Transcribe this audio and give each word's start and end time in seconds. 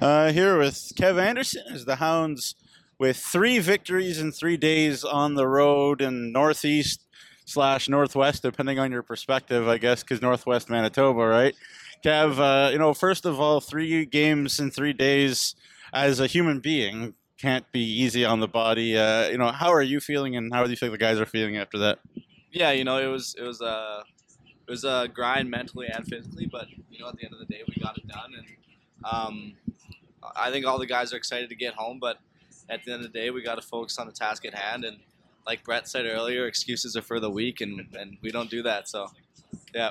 Uh, 0.00 0.32
here 0.32 0.56
with 0.56 0.92
Kev 0.96 1.20
Anderson 1.20 1.62
as 1.70 1.84
the 1.84 1.96
Hounds 1.96 2.54
with 2.98 3.18
three 3.18 3.58
victories 3.58 4.18
in 4.18 4.32
three 4.32 4.56
days 4.56 5.04
on 5.04 5.34
the 5.34 5.46
road 5.46 6.00
in 6.00 6.32
Northeast 6.32 7.04
slash 7.44 7.86
Northwest, 7.86 8.42
depending 8.42 8.78
on 8.78 8.90
your 8.90 9.02
perspective, 9.02 9.68
I 9.68 9.76
guess, 9.76 10.02
because 10.02 10.22
Northwest 10.22 10.70
Manitoba, 10.70 11.26
right? 11.26 11.54
Kev, 12.02 12.38
uh, 12.38 12.70
you 12.70 12.78
know, 12.78 12.94
first 12.94 13.26
of 13.26 13.38
all, 13.38 13.60
three 13.60 14.06
games 14.06 14.58
in 14.58 14.70
three 14.70 14.94
days 14.94 15.54
as 15.92 16.18
a 16.18 16.26
human 16.26 16.60
being 16.60 17.12
can't 17.36 17.70
be 17.70 17.80
easy 17.80 18.24
on 18.24 18.40
the 18.40 18.48
body. 18.48 18.96
Uh, 18.96 19.28
you 19.28 19.36
know, 19.36 19.48
how 19.48 19.70
are 19.70 19.82
you 19.82 20.00
feeling, 20.00 20.34
and 20.34 20.50
how 20.50 20.64
do 20.64 20.70
you 20.70 20.76
think 20.76 20.92
the 20.92 20.98
guys 20.98 21.20
are 21.20 21.26
feeling 21.26 21.58
after 21.58 21.76
that? 21.76 21.98
Yeah, 22.52 22.70
you 22.70 22.84
know, 22.84 22.96
it 22.96 23.06
was 23.06 23.34
it 23.38 23.42
was 23.42 23.60
a 23.60 24.02
it 24.66 24.70
was 24.70 24.84
a 24.84 25.08
grind 25.12 25.50
mentally 25.50 25.88
and 25.92 26.06
physically, 26.06 26.48
but 26.50 26.68
you 26.90 27.00
know, 27.00 27.08
at 27.08 27.16
the 27.16 27.24
end 27.26 27.34
of 27.34 27.38
the 27.38 27.52
day, 27.52 27.60
we 27.68 27.82
got 27.82 27.98
it 27.98 28.08
done, 28.08 28.32
and 28.34 28.46
um, 29.04 29.54
I 30.36 30.50
think 30.50 30.66
all 30.66 30.78
the 30.78 30.86
guys 30.86 31.12
are 31.12 31.16
excited 31.16 31.48
to 31.48 31.54
get 31.54 31.74
home, 31.74 31.98
but 31.98 32.18
at 32.68 32.84
the 32.84 32.92
end 32.92 33.04
of 33.04 33.12
the 33.12 33.18
day, 33.18 33.30
we 33.30 33.42
got 33.42 33.56
to 33.56 33.62
focus 33.62 33.98
on 33.98 34.06
the 34.06 34.12
task 34.12 34.44
at 34.44 34.54
hand. 34.54 34.84
And 34.84 34.98
like 35.46 35.64
Brett 35.64 35.88
said 35.88 36.06
earlier, 36.06 36.46
excuses 36.46 36.96
are 36.96 37.02
for 37.02 37.20
the 37.20 37.30
weak, 37.30 37.60
and, 37.60 37.86
and 37.98 38.18
we 38.22 38.30
don't 38.30 38.50
do 38.50 38.62
that. 38.62 38.88
So, 38.88 39.08
yeah. 39.74 39.90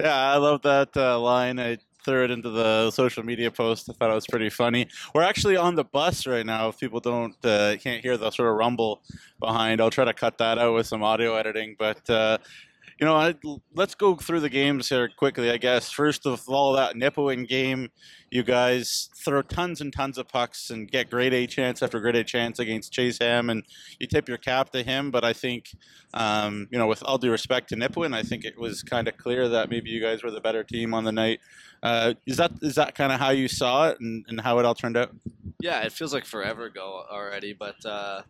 Yeah, 0.00 0.16
I 0.16 0.36
love 0.36 0.62
that 0.62 0.96
uh, 0.96 1.18
line. 1.20 1.60
I 1.60 1.78
threw 2.04 2.24
it 2.24 2.30
into 2.30 2.50
the 2.50 2.90
social 2.90 3.24
media 3.24 3.50
post. 3.50 3.88
I 3.88 3.92
thought 3.92 4.10
it 4.10 4.14
was 4.14 4.26
pretty 4.26 4.50
funny. 4.50 4.88
We're 5.14 5.22
actually 5.22 5.56
on 5.56 5.76
the 5.76 5.84
bus 5.84 6.26
right 6.26 6.44
now. 6.44 6.68
If 6.68 6.80
people 6.80 7.00
don't 7.00 7.36
uh, 7.44 7.76
can't 7.76 8.02
hear 8.02 8.16
the 8.16 8.30
sort 8.30 8.48
of 8.48 8.56
rumble 8.56 9.02
behind, 9.38 9.80
I'll 9.80 9.90
try 9.90 10.04
to 10.04 10.14
cut 10.14 10.38
that 10.38 10.58
out 10.58 10.74
with 10.74 10.86
some 10.86 11.02
audio 11.02 11.36
editing. 11.36 11.76
But 11.78 12.08
uh, 12.10 12.38
you 12.98 13.06
know, 13.06 13.16
I, 13.16 13.34
let's 13.74 13.94
go 13.94 14.14
through 14.16 14.40
the 14.40 14.48
games 14.48 14.88
here 14.88 15.08
quickly. 15.08 15.50
I 15.50 15.56
guess 15.56 15.90
first 15.90 16.26
of 16.26 16.48
all, 16.48 16.74
that 16.74 16.94
Nipawin 16.94 17.48
game, 17.48 17.90
you 18.30 18.42
guys 18.42 19.10
throw 19.24 19.42
tons 19.42 19.80
and 19.80 19.92
tons 19.92 20.18
of 20.18 20.28
pucks 20.28 20.70
and 20.70 20.90
get 20.90 21.10
grade 21.10 21.34
A 21.34 21.46
chance 21.46 21.82
after 21.82 22.00
grade 22.00 22.16
A 22.16 22.24
chance 22.24 22.58
against 22.58 22.92
Chase 22.92 23.18
Ham, 23.20 23.50
and 23.50 23.64
you 23.98 24.06
tip 24.06 24.28
your 24.28 24.38
cap 24.38 24.70
to 24.70 24.82
him. 24.82 25.10
But 25.10 25.24
I 25.24 25.32
think, 25.32 25.70
um, 26.14 26.68
you 26.70 26.78
know, 26.78 26.86
with 26.86 27.02
all 27.04 27.18
due 27.18 27.30
respect 27.30 27.68
to 27.70 27.76
Nipawin, 27.76 28.14
I 28.14 28.22
think 28.22 28.44
it 28.44 28.58
was 28.58 28.82
kind 28.82 29.08
of 29.08 29.16
clear 29.16 29.48
that 29.48 29.70
maybe 29.70 29.90
you 29.90 30.00
guys 30.00 30.22
were 30.22 30.30
the 30.30 30.40
better 30.40 30.64
team 30.64 30.94
on 30.94 31.04
the 31.04 31.12
night. 31.12 31.40
Uh, 31.82 32.14
is 32.26 32.36
that 32.36 32.52
is 32.62 32.76
that 32.76 32.94
kind 32.94 33.12
of 33.12 33.18
how 33.18 33.30
you 33.30 33.48
saw 33.48 33.88
it 33.88 34.00
and, 34.00 34.24
and 34.28 34.40
how 34.40 34.58
it 34.58 34.64
all 34.64 34.74
turned 34.74 34.96
out? 34.96 35.14
Yeah, 35.60 35.82
it 35.82 35.92
feels 35.92 36.14
like 36.14 36.24
forever 36.24 36.66
ago 36.66 37.04
already, 37.10 37.52
but. 37.52 37.84
Uh 37.84 38.22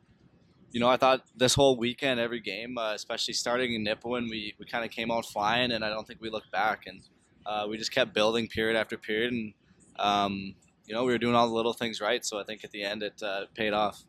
you 0.73 0.81
know, 0.81 0.89
I 0.89 0.97
thought 0.97 1.23
this 1.37 1.55
whole 1.55 1.77
weekend, 1.77 2.19
every 2.19 2.41
game, 2.41 2.79
uh, 2.79 2.95
especially 2.95 3.35
starting 3.35 3.75
in 3.75 3.85
Nipawin, 3.85 4.29
we, 4.29 4.55
we 4.59 4.65
kind 4.65 4.85
of 4.85 4.91
came 4.91 5.11
out 5.11 5.27
flying, 5.27 5.71
and 5.71 5.85
I 5.85 5.91
don't 5.91 6.07
think 6.07 6.21
we 6.21 6.31
looked 6.31 6.51
back. 6.51 6.87
And 6.87 7.03
uh, 7.45 7.67
we 7.69 7.77
just 7.77 7.93
kept 7.93 8.15
building 8.15 8.49
period 8.49 8.77
after 8.77 8.97
period. 8.97 9.33
And, 9.33 9.53
um, 9.99 10.55
you 10.87 10.95
know, 10.95 11.05
we 11.05 11.13
were 11.13 11.19
doing 11.19 11.35
all 11.35 11.47
the 11.47 11.55
little 11.55 11.75
things 11.75 12.01
right. 12.01 12.25
So 12.25 12.41
I 12.41 12.45
think 12.45 12.65
at 12.65 12.71
the 12.71 12.83
end 12.83 13.03
it 13.03 13.23
uh, 13.23 13.47
paid 13.55 13.75
off. 13.75 14.03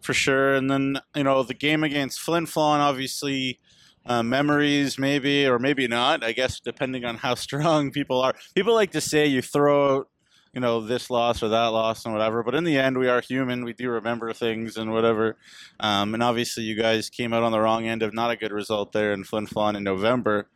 For 0.00 0.14
sure. 0.14 0.54
And 0.54 0.70
then, 0.70 1.00
you 1.16 1.24
know, 1.24 1.42
the 1.42 1.54
game 1.54 1.82
against 1.82 2.20
Flin 2.20 2.46
Flon, 2.46 2.78
obviously. 2.78 3.58
Uh, 4.04 4.20
memories, 4.20 4.98
maybe, 4.98 5.46
or 5.46 5.60
maybe 5.60 5.86
not. 5.86 6.24
I 6.24 6.32
guess 6.32 6.58
depending 6.58 7.04
on 7.04 7.18
how 7.18 7.34
strong 7.36 7.92
people 7.92 8.20
are. 8.20 8.34
People 8.52 8.74
like 8.74 8.90
to 8.92 9.00
say 9.00 9.26
you 9.26 9.42
throw 9.42 10.06
you 10.52 10.60
know 10.60 10.80
this 10.80 11.10
loss 11.10 11.42
or 11.42 11.48
that 11.48 11.66
loss 11.66 12.04
and 12.04 12.14
whatever. 12.14 12.42
But 12.42 12.54
in 12.54 12.64
the 12.64 12.78
end, 12.78 12.98
we 12.98 13.08
are 13.08 13.20
human. 13.20 13.64
We 13.64 13.72
do 13.72 13.90
remember 13.90 14.32
things 14.32 14.76
and 14.76 14.92
whatever. 14.92 15.36
Um, 15.80 16.14
and 16.14 16.22
obviously, 16.22 16.64
you 16.64 16.74
guys 16.74 17.08
came 17.10 17.32
out 17.32 17.42
on 17.42 17.52
the 17.52 17.60
wrong 17.60 17.86
end 17.86 18.02
of 18.02 18.12
not 18.12 18.30
a 18.30 18.36
good 18.36 18.52
result 18.52 18.92
there 18.92 19.12
in 19.12 19.24
Flin 19.24 19.46
Flon 19.46 19.76
in 19.76 19.84
November. 19.84 20.48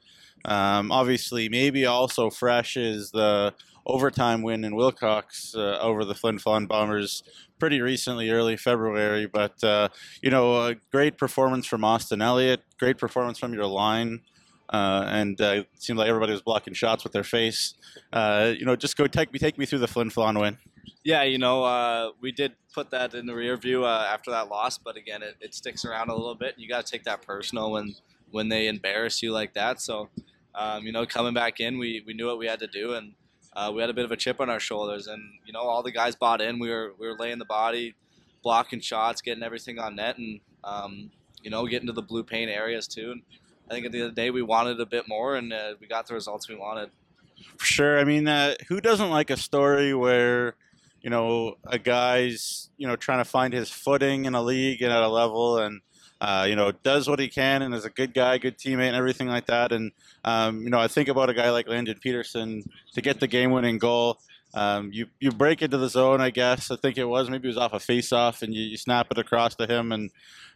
Um, 0.44 0.92
obviously, 0.92 1.48
maybe 1.48 1.86
also 1.86 2.30
fresh 2.30 2.77
is 2.77 3.11
the 3.11 3.55
overtime 3.86 4.42
win 4.42 4.64
in 4.64 4.75
Wilcox 4.75 5.55
uh, 5.55 5.78
over 5.80 6.05
the 6.05 6.14
Flin 6.14 6.38
Flon 6.38 6.69
Bombers 6.69 7.22
pretty 7.58 7.81
recently, 7.81 8.31
early 8.31 8.56
February. 8.56 9.27
But 9.27 9.62
uh, 9.64 9.88
you 10.22 10.31
know, 10.31 10.66
a 10.66 10.75
great 10.92 11.16
performance 11.16 11.66
from 11.66 11.84
Austin 11.84 12.20
Elliott. 12.20 12.62
Great 12.78 12.99
performance 12.99 13.38
from 13.38 13.54
your 13.54 13.66
line. 13.66 14.20
Uh, 14.69 15.04
and 15.09 15.41
uh, 15.41 15.44
it 15.44 15.69
seemed 15.78 15.99
like 15.99 16.09
everybody 16.09 16.32
was 16.32 16.43
blocking 16.43 16.75
shots 16.75 17.04
with 17.04 17.12
their 17.12 17.25
face. 17.25 17.75
Uh, 18.12 18.53
you 18.59 18.65
know, 18.65 18.77
just 18.77 18.97
go 18.97 19.06
take 19.06 19.32
me 19.32 19.38
take 19.38 19.59
me 19.59 19.66
through 19.66 19.78
the 19.78 19.88
Flin 19.88 20.10
Flon 20.10 20.41
win. 20.41 20.59
Yeah, 21.04 21.22
you 21.22 21.38
know, 21.38 21.65
uh, 21.65 22.10
we 22.21 22.32
did 22.32 22.53
put 22.75 22.91
that 22.91 23.15
in 23.15 23.26
the 23.26 23.34
rear 23.34 23.56
view 23.56 23.84
uh, 23.84 24.09
after 24.10 24.31
that 24.32 24.49
loss, 24.49 24.78
but 24.78 24.97
again, 24.97 25.22
it, 25.22 25.37
it 25.41 25.55
sticks 25.55 25.84
around 25.84 26.10
a 26.10 26.15
little 26.15 26.34
bit. 26.34 26.55
You 26.56 26.69
got 26.69 26.84
to 26.84 26.91
take 26.91 27.05
that 27.05 27.22
personal 27.22 27.72
when 27.72 27.94
when 28.31 28.49
they 28.49 28.66
embarrass 28.66 29.22
you 29.22 29.32
like 29.32 29.55
that. 29.55 29.81
So, 29.81 30.09
um, 30.55 30.84
you 30.84 30.93
know, 30.93 31.06
coming 31.06 31.32
back 31.32 31.60
in, 31.60 31.78
we, 31.78 32.03
we 32.06 32.12
knew 32.12 32.26
what 32.26 32.38
we 32.38 32.47
had 32.47 32.59
to 32.59 32.66
do, 32.66 32.94
and 32.94 33.15
uh, 33.55 33.71
we 33.75 33.81
had 33.81 33.88
a 33.88 33.94
bit 33.94 34.05
of 34.05 34.10
a 34.12 34.16
chip 34.16 34.41
on 34.41 34.50
our 34.50 34.60
shoulders. 34.60 35.06
And 35.06 35.22
you 35.44 35.53
know, 35.53 35.60
all 35.60 35.82
the 35.82 35.93
guys 35.93 36.16
bought 36.16 36.41
in. 36.41 36.59
We 36.59 36.71
were 36.71 36.93
we 36.99 37.06
were 37.06 37.16
laying 37.16 37.38
the 37.38 37.44
body, 37.44 37.94
blocking 38.43 38.81
shots, 38.81 39.22
getting 39.22 39.44
everything 39.44 39.78
on 39.78 39.97
net, 39.97 40.19
and 40.19 40.41
um, 40.65 41.10
you 41.43 41.50
know, 41.50 41.66
getting 41.66 41.87
to 41.87 41.93
the 41.93 42.03
blue 42.03 42.25
paint 42.25 42.50
areas 42.50 42.88
too. 42.88 43.12
And, 43.12 43.22
I 43.69 43.75
think 43.75 43.87
at 43.87 43.93
the 43.93 43.99
end 43.99 44.09
of 44.09 44.15
the 44.15 44.21
day, 44.21 44.31
we 44.31 44.43
wanted 44.43 44.81
a 44.81 44.87
bit 44.87 45.09
more, 45.09 45.37
and 45.37 45.53
uh, 45.53 45.75
we 45.81 45.87
got 45.87 46.06
the 46.06 46.15
results 46.15 46.49
we 46.49 46.54
wanted. 46.54 46.91
For 47.56 47.66
sure. 47.66 47.99
I 47.99 48.04
mean, 48.04 48.28
uh, 48.28 48.54
who 48.69 48.81
doesn't 48.81 49.10
like 49.10 49.31
a 49.31 49.37
story 49.37 49.94
where 49.94 50.54
you 51.03 51.10
know 51.10 51.56
a 51.65 51.78
guy's 51.78 52.71
you 52.76 52.87
know 52.87 52.97
trying 52.97 53.19
to 53.19 53.25
find 53.25 53.53
his 53.53 53.71
footing 53.71 54.25
in 54.25 54.34
a 54.34 54.43
league 54.43 54.82
and 54.82 54.93
at 54.93 55.03
a 55.03 55.09
level, 55.09 55.59
and 55.59 55.81
uh, 56.21 56.47
you 56.49 56.56
know 56.56 56.72
does 56.72 57.09
what 57.09 57.19
he 57.19 57.28
can 57.28 57.62
and 57.62 57.75
is 57.75 57.84
a 57.84 57.91
good 57.91 58.15
guy, 58.15 58.38
good 58.38 58.59
teammate, 58.59 58.88
and 58.88 58.97
everything 58.97 59.28
like 59.28 59.47
that. 59.47 59.72
And 59.72 59.93
um, 60.25 60.62
you 60.62 60.71
know, 60.71 60.78
I 60.78 60.88
think 60.88 61.09
about 61.09 61.31
a 61.31 61.34
guy 61.34 61.50
like 61.50 61.69
Landon 61.69 61.99
Peterson 62.00 62.62
to 62.94 63.00
get 63.00 63.21
the 63.21 63.26
game-winning 63.26 63.78
goal. 63.78 64.19
Um, 64.56 64.91
you 64.91 65.06
you 65.21 65.31
break 65.31 65.61
into 65.61 65.77
the 65.77 65.89
zone, 65.89 66.22
I 66.22 66.31
guess. 66.31 66.71
I 66.71 66.77
think 66.77 66.97
it 66.97 67.05
was 67.05 67.28
maybe 67.28 67.47
it 67.47 67.50
was 67.50 67.59
off 67.59 67.75
a 67.75 67.81
face-off, 67.81 68.41
and 68.41 68.55
you, 68.55 68.62
you 68.62 68.78
snap 68.78 69.09
it 69.11 69.19
across 69.19 69.55
to 69.56 69.67
him, 69.67 69.93
and 69.93 70.11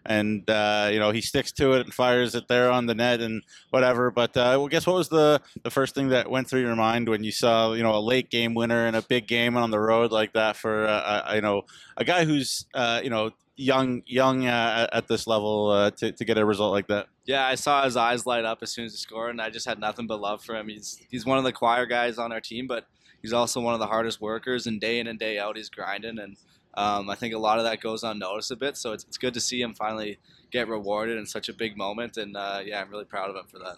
and 0.07 0.49
uh, 0.49 0.89
you 0.91 0.99
know 0.99 1.11
he 1.11 1.21
sticks 1.21 1.53
to 1.53 1.73
it 1.73 1.83
and 1.83 1.93
fires 1.93 2.35
it 2.35 2.49
there 2.49 2.71
on 2.71 2.87
the 2.87 2.95
net 2.95 3.21
and 3.21 3.43
whatever. 3.69 4.11
But 4.11 4.31
uh, 4.39 4.57
well, 4.57 4.69
guess 4.69 4.87
what 4.87 4.97
was 4.97 5.11
the 5.11 5.43
the 5.63 5.71
first 5.71 5.95
thing 5.95 6.09
that 6.09 6.31
went 6.31 6.49
through 6.49 6.63
your 6.63 6.77
mind 6.77 7.11
when 7.11 7.23
you 7.23 7.31
saw 7.31 7.75
you 7.75 7.83
know 7.83 7.95
a 7.95 8.01
late 8.01 8.31
game 8.31 8.55
winner 8.55 8.87
and 8.87 8.97
a 8.97 9.03
big 9.03 9.27
game 9.27 9.57
on 9.59 9.71
the 9.71 9.79
road 9.79 10.13
like 10.13 10.33
that 10.33 10.57
for 10.57 10.87
uh, 10.87 11.35
you 11.35 11.43
know 11.43 11.67
a 11.99 12.05
guy 12.05 12.25
who's 12.25 12.65
uh, 12.73 13.03
you 13.05 13.11
know 13.11 13.33
young 13.57 14.03
young 14.07 14.47
uh, 14.47 14.89
at 14.93 15.09
this 15.09 15.27
level 15.27 15.71
uh, 15.71 15.91
to, 15.91 16.13
to 16.13 16.25
get 16.25 16.39
a 16.39 16.45
result 16.45 16.73
like 16.73 16.87
that. 16.89 17.07
Yeah, 17.27 17.47
I 17.47 17.55
saw 17.55 17.85
his 17.85 17.97
eyes 17.97 18.25
light 18.25 18.47
up 18.47 18.61
as 18.63 18.73
soon 18.73 18.87
as 18.87 18.93
he 18.93 18.99
scored, 18.99 19.31
and 19.31 19.43
I 19.43 19.51
just 19.51 19.67
had 19.67 19.79
nothing 19.79 20.07
but 20.07 20.21
love 20.21 20.43
for 20.43 20.57
him. 20.57 20.69
He's 20.69 20.99
he's 21.11 21.27
one 21.27 21.37
of 21.37 21.45
the 21.45 21.53
choir 21.53 21.85
guys 21.85 22.17
on 22.17 22.33
our 22.33 22.41
team, 22.41 22.67
but 22.67 22.87
he's 23.23 23.33
also 23.33 23.61
one 23.61 23.75
of 23.75 23.81
the 23.81 23.87
hardest 23.87 24.21
workers, 24.21 24.67
and 24.67 24.81
day 24.81 24.99
in 24.99 25.07
and 25.07 25.19
day 25.19 25.39
out, 25.39 25.57
he's 25.57 25.69
grinding. 25.69 26.19
And 26.19 26.37
um, 26.75 27.11
I 27.11 27.15
think 27.15 27.35
a 27.35 27.39
lot 27.39 27.59
of 27.59 27.65
that 27.65 27.81
goes 27.81 28.03
unnoticed 28.03 28.51
a 28.51 28.57
bit. 28.57 28.77
So 28.77 28.93
it's, 28.93 29.05
it's 29.05 29.19
good 29.19 29.35
to 29.35 29.41
see 29.41 29.61
him 29.61 29.75
finally 29.75 30.19
get 30.51 30.69
rewarded 30.69 31.19
in 31.19 31.27
such 31.27 31.49
a 31.49 31.53
big 31.53 31.77
moment. 31.77 32.17
And 32.17 32.37
uh, 32.37 32.61
yeah, 32.65 32.81
I'm 32.81 32.91
really 32.91 33.05
proud 33.05 33.31
of 33.31 33.37
him 33.37 33.47
for 33.51 33.59
that. 33.59 33.77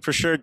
For 0.00 0.12
sure, 0.12 0.38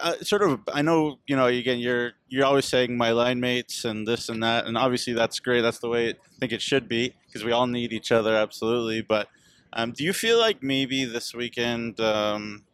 uh, 0.00 0.14
sort 0.22 0.42
of. 0.42 0.60
I 0.72 0.80
know 0.80 1.18
you 1.26 1.36
know. 1.36 1.46
Again, 1.46 1.80
you're 1.80 2.12
you're 2.28 2.46
always 2.46 2.64
saying 2.64 2.96
my 2.96 3.10
line 3.10 3.38
mates 3.38 3.84
and 3.84 4.06
this 4.06 4.30
and 4.30 4.42
that, 4.42 4.66
and 4.66 4.78
obviously 4.78 5.12
that's 5.12 5.38
great. 5.38 5.60
That's 5.60 5.80
the 5.80 5.88
way 5.88 6.10
I 6.10 6.14
think 6.38 6.52
it 6.52 6.62
should 6.62 6.88
be 6.88 7.14
because 7.26 7.44
we 7.44 7.52
all 7.52 7.66
need 7.66 7.92
each 7.92 8.10
other, 8.10 8.34
absolutely. 8.34 9.02
But 9.02 9.28
um, 9.72 9.92
do 9.92 10.02
you 10.02 10.12
feel 10.12 10.38
like 10.38 10.62
maybe 10.62 11.04
this 11.04 11.34
weekend, 11.34 12.00
um, 12.00 12.64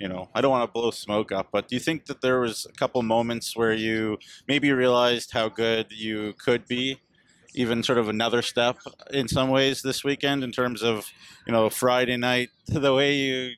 you 0.00 0.08
know, 0.08 0.28
I 0.34 0.40
don't 0.40 0.50
want 0.50 0.68
to 0.68 0.72
blow 0.72 0.90
smoke 0.90 1.32
up, 1.32 1.48
but 1.52 1.68
do 1.68 1.76
you 1.76 1.80
think 1.80 2.06
that 2.06 2.20
there 2.20 2.40
was 2.40 2.66
a 2.66 2.72
couple 2.72 3.02
moments 3.02 3.56
where 3.56 3.72
you 3.72 4.18
maybe 4.46 4.72
realized 4.72 5.32
how 5.32 5.48
good 5.48 5.86
you 5.90 6.34
could 6.38 6.66
be 6.66 7.00
even 7.54 7.82
sort 7.82 7.98
of 7.98 8.08
another 8.08 8.42
step 8.42 8.76
in 9.10 9.26
some 9.26 9.50
ways 9.50 9.82
this 9.82 10.04
weekend 10.04 10.44
in 10.44 10.52
terms 10.52 10.82
of 10.82 11.10
you 11.46 11.52
know 11.52 11.68
Friday 11.68 12.16
night 12.16 12.50
the 12.66 12.94
way 12.94 13.14
you 13.14 13.52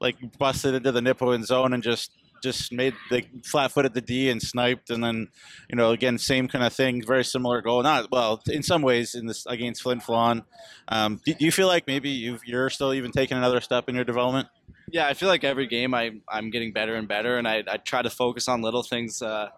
like 0.00 0.16
busted 0.38 0.74
into 0.74 0.92
the 0.92 1.00
Nipawin 1.00 1.44
zone 1.44 1.72
and 1.72 1.82
just 1.82 2.10
just 2.42 2.70
made 2.70 2.94
the 3.10 3.24
flat 3.44 3.72
footed 3.72 3.94
the 3.94 4.00
D 4.00 4.28
and 4.28 4.42
sniped 4.42 4.90
and 4.90 5.02
then 5.02 5.28
you 5.70 5.76
know 5.76 5.92
again 5.92 6.18
same 6.18 6.48
kind 6.48 6.64
of 6.64 6.72
thing 6.72 7.02
very 7.04 7.24
similar 7.24 7.62
goal 7.62 7.82
not 7.82 8.10
well 8.10 8.42
in 8.48 8.62
some 8.62 8.82
ways 8.82 9.14
in 9.14 9.26
this 9.26 9.46
against 9.46 9.82
Flin 9.82 10.00
Flon. 10.00 10.44
Um, 10.88 11.20
do, 11.24 11.32
do, 11.32 11.44
you 11.44 11.52
feel 11.52 11.66
like 11.66 11.86
maybe 11.86 12.10
you 12.10 12.38
you're 12.44 12.68
still 12.68 12.92
even 12.92 13.10
taking 13.10 13.38
another 13.38 13.60
step 13.60 13.88
in 13.88 13.94
your 13.94 14.04
development 14.04 14.48
yeah 14.92 15.06
I 15.06 15.14
feel 15.14 15.28
like 15.28 15.44
every 15.44 15.66
game 15.66 15.94
I 15.94 16.12
I'm 16.28 16.50
getting 16.50 16.72
better 16.72 16.94
and 16.94 17.06
better 17.08 17.38
and 17.38 17.46
I, 17.46 17.62
I 17.68 17.76
try 17.76 18.02
to 18.02 18.10
focus 18.10 18.48
on 18.48 18.62
little 18.62 18.82
things 18.82 19.22
uh, 19.22 19.50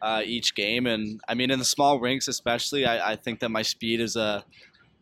uh, 0.00 0.22
each 0.24 0.54
game. 0.54 0.86
And 0.86 1.20
I 1.28 1.34
mean, 1.34 1.50
in 1.50 1.58
the 1.58 1.64
small 1.64 2.00
rinks, 2.00 2.28
especially, 2.28 2.86
I, 2.86 3.12
I 3.12 3.16
think 3.16 3.40
that 3.40 3.50
my 3.50 3.62
speed 3.62 4.00
is 4.00 4.16
a, 4.16 4.44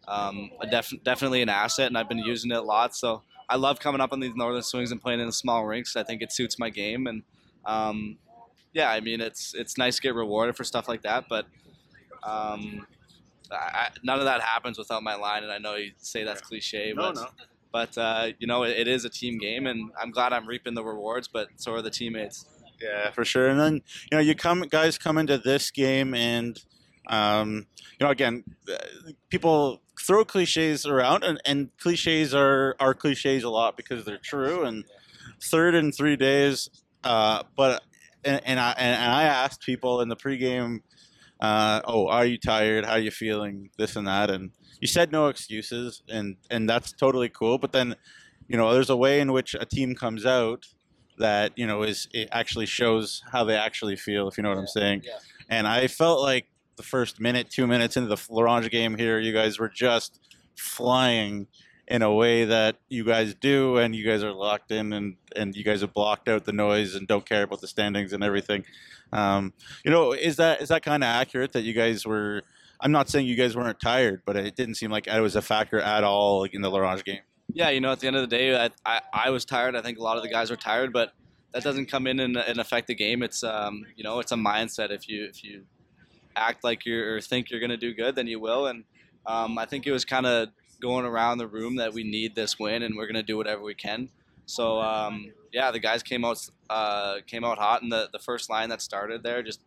um, 0.08 0.50
a 0.60 0.66
def- 0.66 0.92
definitely 1.02 1.42
an 1.42 1.48
asset, 1.48 1.88
and 1.88 1.98
I've 1.98 2.08
been 2.08 2.18
using 2.18 2.50
it 2.50 2.56
a 2.56 2.62
lot. 2.62 2.94
So 2.94 3.22
I 3.48 3.56
love 3.56 3.80
coming 3.80 4.00
up 4.00 4.12
on 4.12 4.20
these 4.20 4.34
northern 4.34 4.62
swings 4.62 4.92
and 4.92 5.00
playing 5.00 5.20
in 5.20 5.26
the 5.26 5.32
small 5.32 5.66
rinks. 5.66 5.96
I 5.96 6.02
think 6.02 6.22
it 6.22 6.32
suits 6.32 6.58
my 6.58 6.70
game, 6.70 7.06
and 7.06 7.22
um, 7.64 8.18
yeah, 8.72 8.90
I 8.90 9.00
mean, 9.00 9.20
it's 9.20 9.54
it's 9.54 9.76
nice 9.76 9.96
to 9.96 10.02
get 10.02 10.14
rewarded 10.14 10.56
for 10.56 10.64
stuff 10.64 10.88
like 10.88 11.02
that, 11.02 11.26
but. 11.28 11.46
Um, 12.22 12.86
I, 13.48 13.90
none 14.02 14.18
of 14.18 14.24
that 14.24 14.40
happens 14.40 14.76
without 14.76 15.04
my 15.04 15.14
line, 15.14 15.44
and 15.44 15.52
I 15.52 15.58
know 15.58 15.76
you 15.76 15.92
say 15.98 16.24
that's 16.24 16.40
cliche, 16.40 16.92
but 16.92 17.14
no, 17.14 17.22
no. 17.22 17.28
But 17.72 17.96
uh, 17.98 18.28
you 18.38 18.46
know 18.46 18.62
it, 18.64 18.76
it 18.76 18.88
is 18.88 19.04
a 19.04 19.10
team 19.10 19.38
game, 19.38 19.66
and 19.66 19.90
I'm 20.00 20.10
glad 20.10 20.32
I'm 20.32 20.46
reaping 20.46 20.74
the 20.74 20.84
rewards, 20.84 21.28
but 21.28 21.48
so 21.56 21.72
are 21.72 21.82
the 21.82 21.90
teammates. 21.90 22.46
Yeah, 22.80 23.10
for 23.10 23.24
sure. 23.24 23.48
And 23.48 23.58
then 23.58 23.74
you 24.10 24.18
know, 24.18 24.20
you 24.20 24.34
come 24.34 24.62
guys 24.62 24.98
come 24.98 25.18
into 25.18 25.38
this 25.38 25.70
game 25.70 26.14
and 26.14 26.58
Um, 27.08 27.66
you 27.98 28.04
know, 28.04 28.10
again, 28.10 28.42
uh, 28.68 29.12
people 29.30 29.80
throw 30.06 30.24
cliches 30.24 30.84
around, 30.84 31.22
and, 31.22 31.40
and 31.44 31.70
cliches 31.78 32.34
are 32.34 32.74
are 32.80 32.94
cliches 32.94 33.44
a 33.44 33.48
lot 33.48 33.76
because 33.76 34.04
they're 34.04 34.18
true. 34.18 34.64
And 34.64 34.84
third 35.40 35.76
in 35.76 35.92
three 35.92 36.16
days, 36.16 36.68
uh, 37.04 37.44
but 37.56 37.84
and, 38.24 38.40
and 38.44 38.58
I 38.58 38.74
and 38.76 39.12
I 39.12 39.22
asked 39.22 39.62
people 39.62 40.00
in 40.00 40.08
the 40.08 40.16
pregame, 40.16 40.80
uh, 41.40 41.80
"Oh, 41.84 42.08
are 42.08 42.26
you 42.26 42.38
tired? 42.38 42.84
How 42.84 42.92
are 42.92 42.98
you 42.98 43.10
feeling? 43.10 43.70
This 43.76 43.96
and 43.96 44.06
that." 44.06 44.30
And 44.30 44.50
you 44.80 44.86
said 44.86 45.12
no 45.12 45.28
excuses, 45.28 46.02
and 46.08 46.36
and 46.50 46.68
that's 46.68 46.92
totally 46.92 47.28
cool. 47.28 47.58
But 47.58 47.72
then, 47.72 47.96
you 48.48 48.56
know, 48.56 48.72
there's 48.72 48.90
a 48.90 48.96
way 48.96 49.20
in 49.20 49.32
which 49.32 49.54
a 49.54 49.66
team 49.66 49.94
comes 49.94 50.26
out 50.26 50.66
that 51.18 51.52
you 51.56 51.66
know 51.66 51.82
is 51.82 52.08
it 52.12 52.28
actually 52.32 52.66
shows 52.66 53.22
how 53.32 53.44
they 53.44 53.56
actually 53.56 53.96
feel. 53.96 54.28
If 54.28 54.36
you 54.36 54.42
know 54.42 54.50
what 54.50 54.58
I'm 54.58 54.66
saying. 54.66 55.02
Yeah. 55.04 55.18
And 55.48 55.66
I 55.66 55.86
felt 55.86 56.20
like 56.20 56.46
the 56.76 56.82
first 56.82 57.20
minute, 57.20 57.50
two 57.50 57.66
minutes 57.66 57.96
into 57.96 58.08
the 58.08 58.20
La 58.30 58.42
Ronge 58.42 58.70
game 58.70 58.96
here, 58.96 59.18
you 59.18 59.32
guys 59.32 59.58
were 59.58 59.68
just 59.68 60.20
flying 60.56 61.46
in 61.88 62.02
a 62.02 62.12
way 62.12 62.44
that 62.44 62.76
you 62.88 63.04
guys 63.04 63.34
do, 63.34 63.76
and 63.76 63.94
you 63.94 64.04
guys 64.04 64.24
are 64.24 64.32
locked 64.32 64.72
in, 64.72 64.92
and 64.92 65.16
and 65.34 65.54
you 65.54 65.64
guys 65.64 65.80
have 65.82 65.94
blocked 65.94 66.28
out 66.28 66.44
the 66.44 66.52
noise 66.52 66.94
and 66.94 67.06
don't 67.06 67.24
care 67.24 67.42
about 67.42 67.60
the 67.60 67.68
standings 67.68 68.12
and 68.12 68.24
everything. 68.24 68.64
Um, 69.12 69.52
you 69.84 69.90
know, 69.90 70.12
is 70.12 70.36
that 70.36 70.62
is 70.62 70.68
that 70.68 70.82
kind 70.82 71.02
of 71.04 71.08
accurate 71.08 71.52
that 71.52 71.62
you 71.62 71.72
guys 71.72 72.06
were? 72.06 72.42
I'm 72.80 72.92
not 72.92 73.08
saying 73.08 73.26
you 73.26 73.36
guys 73.36 73.56
weren't 73.56 73.80
tired, 73.80 74.22
but 74.26 74.36
it 74.36 74.56
didn't 74.56 74.74
seem 74.74 74.90
like 74.90 75.06
it 75.06 75.20
was 75.20 75.36
a 75.36 75.42
factor 75.42 75.80
at 75.80 76.04
all 76.04 76.44
in 76.44 76.60
the 76.60 76.70
La 76.70 76.78
Ronge 76.78 77.04
game. 77.04 77.20
Yeah, 77.52 77.70
you 77.70 77.80
know, 77.80 77.92
at 77.92 78.00
the 78.00 78.06
end 78.06 78.16
of 78.16 78.28
the 78.28 78.36
day, 78.36 78.54
I, 78.56 78.70
I, 78.84 79.00
I 79.12 79.30
was 79.30 79.44
tired. 79.44 79.76
I 79.76 79.80
think 79.80 79.98
a 79.98 80.02
lot 80.02 80.16
of 80.16 80.22
the 80.22 80.28
guys 80.28 80.50
were 80.50 80.56
tired, 80.56 80.92
but 80.92 81.12
that 81.52 81.62
doesn't 81.62 81.86
come 81.86 82.06
in 82.06 82.20
and, 82.20 82.36
and 82.36 82.58
affect 82.58 82.88
the 82.88 82.94
game. 82.94 83.22
It's 83.22 83.42
um, 83.42 83.86
you 83.96 84.04
know, 84.04 84.18
it's 84.18 84.32
a 84.32 84.36
mindset. 84.36 84.90
If 84.90 85.08
you 85.08 85.24
if 85.24 85.42
you 85.42 85.64
act 86.34 86.64
like 86.64 86.84
you're 86.84 87.16
or 87.16 87.20
think 87.20 87.50
you're 87.50 87.60
going 87.60 87.70
to 87.70 87.76
do 87.76 87.94
good, 87.94 88.14
then 88.14 88.26
you 88.26 88.38
will. 88.40 88.66
And 88.66 88.84
um, 89.24 89.56
I 89.58 89.64
think 89.64 89.86
it 89.86 89.92
was 89.92 90.04
kind 90.04 90.26
of 90.26 90.48
going 90.80 91.04
around 91.04 91.38
the 91.38 91.46
room 91.46 91.76
that 91.76 91.92
we 91.92 92.04
need 92.04 92.34
this 92.34 92.58
win, 92.58 92.82
and 92.82 92.96
we're 92.96 93.06
going 93.06 93.14
to 93.14 93.22
do 93.22 93.36
whatever 93.36 93.62
we 93.62 93.74
can. 93.74 94.10
So 94.46 94.80
um, 94.80 95.32
yeah, 95.52 95.70
the 95.70 95.78
guys 95.78 96.02
came 96.02 96.24
out 96.24 96.38
uh, 96.70 97.16
came 97.26 97.44
out 97.44 97.58
hot, 97.58 97.82
and 97.82 97.90
the 97.90 98.08
the 98.12 98.18
first 98.18 98.48
line 98.48 98.68
that 98.68 98.82
started 98.82 99.22
there 99.22 99.42
just 99.42 99.60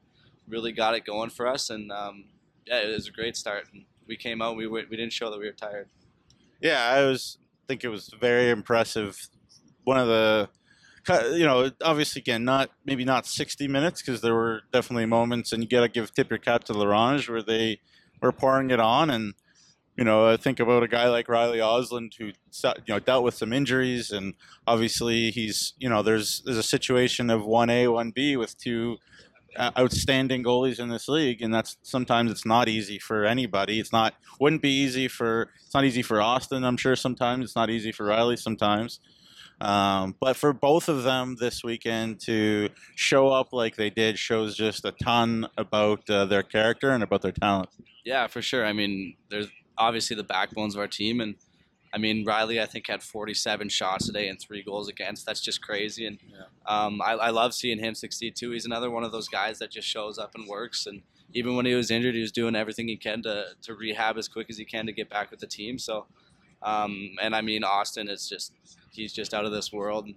really 0.47 0.71
got 0.71 0.95
it 0.95 1.05
going 1.05 1.29
for 1.29 1.47
us, 1.47 1.69
and 1.69 1.91
um, 1.91 2.25
yeah, 2.65 2.79
it 2.79 2.93
was 2.93 3.07
a 3.07 3.11
great 3.11 3.35
start. 3.35 3.67
And 3.73 3.85
we 4.07 4.15
came 4.15 4.41
out, 4.41 4.55
we 4.55 4.67
we 4.67 4.83
didn't 4.83 5.13
show 5.13 5.29
that 5.29 5.39
we 5.39 5.45
were 5.45 5.51
tired. 5.51 5.89
Yeah, 6.61 6.83
I 6.83 7.05
was 7.05 7.37
think 7.67 7.83
it 7.83 7.89
was 7.89 8.09
very 8.19 8.49
impressive. 8.49 9.29
One 9.83 9.97
of 9.97 10.07
the 10.07 10.49
you 11.31 11.45
know, 11.45 11.71
obviously 11.83 12.19
again, 12.19 12.43
not 12.43 12.69
maybe 12.85 13.03
not 13.03 13.25
60 13.25 13.67
minutes 13.67 14.01
because 14.01 14.21
there 14.21 14.35
were 14.35 14.61
definitely 14.71 15.05
moments, 15.05 15.51
and 15.51 15.63
you 15.63 15.69
got 15.69 15.81
to 15.81 15.89
give 15.89 16.13
tip 16.13 16.29
your 16.29 16.39
cap 16.39 16.63
to 16.65 16.73
La 16.73 16.85
Ronge 16.85 17.29
where 17.29 17.41
they 17.41 17.79
were 18.21 18.31
pouring 18.31 18.69
it 18.69 18.79
on, 18.79 19.09
and 19.09 19.33
you 19.99 20.05
know, 20.05 20.29
I 20.29 20.37
think 20.37 20.61
about 20.61 20.81
a 20.81 20.87
guy 20.87 21.09
like 21.09 21.27
Riley 21.27 21.57
Osland 21.57 22.13
who 22.17 22.27
you 22.27 22.73
know 22.87 22.99
dealt 22.99 23.25
with 23.25 23.33
some 23.33 23.51
injuries, 23.51 24.11
and 24.11 24.33
obviously 24.65 25.29
he's 25.29 25.73
you 25.77 25.89
know 25.89 26.01
there's 26.01 26.41
there's 26.45 26.55
a 26.57 26.63
situation 26.63 27.29
of 27.29 27.45
one 27.45 27.69
A 27.69 27.89
one 27.89 28.11
B 28.11 28.37
with 28.37 28.57
two 28.57 28.95
uh, 29.57 29.71
outstanding 29.77 30.41
goalies 30.41 30.79
in 30.79 30.87
this 30.87 31.09
league, 31.09 31.41
and 31.41 31.53
that's 31.53 31.75
sometimes 31.81 32.31
it's 32.31 32.45
not 32.45 32.69
easy 32.69 32.97
for 32.97 33.25
anybody. 33.25 33.77
It's 33.77 33.91
not 33.91 34.13
wouldn't 34.39 34.61
be 34.61 34.71
easy 34.71 35.09
for 35.09 35.49
it's 35.65 35.73
not 35.73 35.83
easy 35.83 36.01
for 36.01 36.21
Austin. 36.21 36.63
I'm 36.63 36.77
sure 36.77 36.95
sometimes 36.95 37.43
it's 37.43 37.57
not 37.57 37.69
easy 37.69 37.91
for 37.91 38.05
Riley 38.05 38.37
sometimes. 38.37 39.01
Um, 39.59 40.15
but 40.21 40.37
for 40.37 40.53
both 40.53 40.87
of 40.87 41.03
them 41.03 41.35
this 41.41 41.61
weekend 41.61 42.21
to 42.21 42.69
show 42.95 43.27
up 43.27 43.51
like 43.51 43.75
they 43.75 43.89
did 43.89 44.17
shows 44.17 44.55
just 44.55 44.85
a 44.85 44.93
ton 44.93 45.49
about 45.57 46.09
uh, 46.09 46.23
their 46.23 46.43
character 46.43 46.91
and 46.91 47.03
about 47.03 47.21
their 47.21 47.33
talent. 47.33 47.67
Yeah, 48.05 48.27
for 48.27 48.41
sure. 48.41 48.65
I 48.65 48.71
mean, 48.71 49.17
there's 49.29 49.49
obviously 49.79 50.15
the 50.15 50.23
backbones 50.23 50.75
of 50.75 50.81
our 50.81 50.87
team, 50.87 51.21
and 51.21 51.35
I 51.93 51.97
mean 51.97 52.25
Riley, 52.25 52.61
I 52.61 52.67
think 52.67 52.87
had 52.87 53.01
47 53.01 53.69
shots 53.69 54.05
today 54.05 54.27
and 54.27 54.39
three 54.39 54.61
goals 54.61 54.89
against. 54.89 55.25
That's 55.25 55.41
just 55.41 55.61
crazy, 55.61 56.05
and 56.05 56.19
yeah. 56.29 56.45
um, 56.67 57.01
I, 57.01 57.13
I 57.13 57.29
love 57.31 57.55
seeing 57.55 57.79
him 57.79 57.95
succeed 57.95 58.35
too. 58.35 58.51
He's 58.51 58.65
another 58.65 58.91
one 58.91 59.03
of 59.03 59.11
those 59.11 59.27
guys 59.27 59.57
that 59.59 59.71
just 59.71 59.87
shows 59.87 60.19
up 60.19 60.35
and 60.35 60.47
works, 60.47 60.85
and 60.85 61.01
even 61.33 61.55
when 61.55 61.65
he 61.65 61.73
was 61.73 61.89
injured, 61.89 62.15
he 62.15 62.21
was 62.21 62.31
doing 62.31 62.55
everything 62.55 62.87
he 62.87 62.97
can 62.97 63.23
to 63.23 63.45
to 63.63 63.73
rehab 63.73 64.17
as 64.17 64.27
quick 64.27 64.47
as 64.49 64.57
he 64.57 64.65
can 64.65 64.85
to 64.85 64.91
get 64.91 65.09
back 65.09 65.31
with 65.31 65.39
the 65.39 65.47
team. 65.47 65.79
So. 65.79 66.05
Um, 66.61 67.11
and 67.21 67.35
I 67.35 67.41
mean, 67.41 67.63
Austin 67.63 68.09
is 68.09 68.27
just 68.27 68.53
he's 68.91 69.13
just 69.13 69.33
out 69.33 69.45
of 69.45 69.51
this 69.51 69.71
world. 69.71 70.09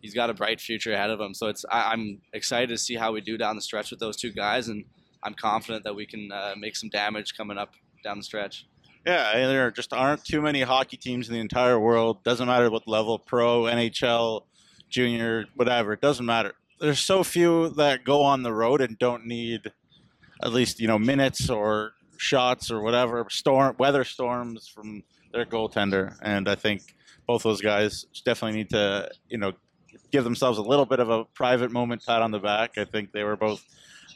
He's 0.00 0.14
got 0.14 0.30
a 0.30 0.34
bright 0.34 0.60
future 0.60 0.92
ahead 0.92 1.10
of 1.10 1.20
him. 1.20 1.34
So 1.34 1.48
it's 1.48 1.64
I, 1.70 1.92
am 1.92 2.20
excited 2.32 2.68
to 2.70 2.78
see 2.78 2.94
how 2.94 3.12
we 3.12 3.20
do 3.20 3.36
down 3.36 3.56
the 3.56 3.62
stretch 3.62 3.90
with 3.90 4.00
those 4.00 4.16
two 4.16 4.32
guys, 4.32 4.68
and 4.68 4.84
I'm 5.22 5.34
confident 5.34 5.84
that 5.84 5.94
we 5.94 6.06
can 6.06 6.30
uh, 6.32 6.54
make 6.58 6.76
some 6.76 6.90
damage 6.90 7.36
coming 7.36 7.58
up 7.58 7.74
down 8.04 8.18
the 8.18 8.24
stretch. 8.24 8.66
Yeah, 9.06 9.46
there 9.46 9.70
just 9.70 9.92
aren't 9.92 10.24
too 10.24 10.42
many 10.42 10.62
hockey 10.62 10.96
teams 10.96 11.28
in 11.28 11.34
the 11.34 11.40
entire 11.40 11.78
world. 11.78 12.24
Doesn't 12.24 12.48
matter 12.48 12.68
what 12.68 12.88
level, 12.88 13.20
pro, 13.20 13.62
NHL, 13.62 14.42
junior, 14.88 15.44
whatever. 15.54 15.92
It 15.92 16.00
doesn't 16.00 16.26
matter. 16.26 16.54
There's 16.80 16.98
so 16.98 17.22
few 17.22 17.68
that 17.70 18.02
go 18.04 18.22
on 18.22 18.42
the 18.42 18.52
road 18.52 18.80
and 18.80 18.98
don't 18.98 19.24
need 19.24 19.70
at 20.42 20.52
least 20.52 20.80
you 20.80 20.88
know 20.88 20.98
minutes 20.98 21.48
or 21.48 21.92
shots 22.18 22.70
or 22.70 22.82
whatever 22.82 23.24
storm 23.30 23.76
weather 23.78 24.02
storms 24.02 24.66
from 24.66 25.04
their 25.32 25.46
goaltender. 25.46 26.16
And 26.22 26.48
I 26.48 26.56
think 26.56 26.82
both 27.28 27.44
those 27.44 27.60
guys 27.60 28.06
definitely 28.24 28.58
need 28.58 28.70
to, 28.70 29.08
you 29.28 29.38
know, 29.38 29.52
give 30.10 30.24
themselves 30.24 30.58
a 30.58 30.62
little 30.62 30.86
bit 30.86 30.98
of 30.98 31.10
a 31.10 31.24
private 31.26 31.70
moment, 31.70 32.04
pat 32.04 32.22
on 32.22 32.32
the 32.32 32.40
back. 32.40 32.76
I 32.76 32.84
think 32.84 33.12
they 33.12 33.22
were 33.22 33.36
both 33.36 33.62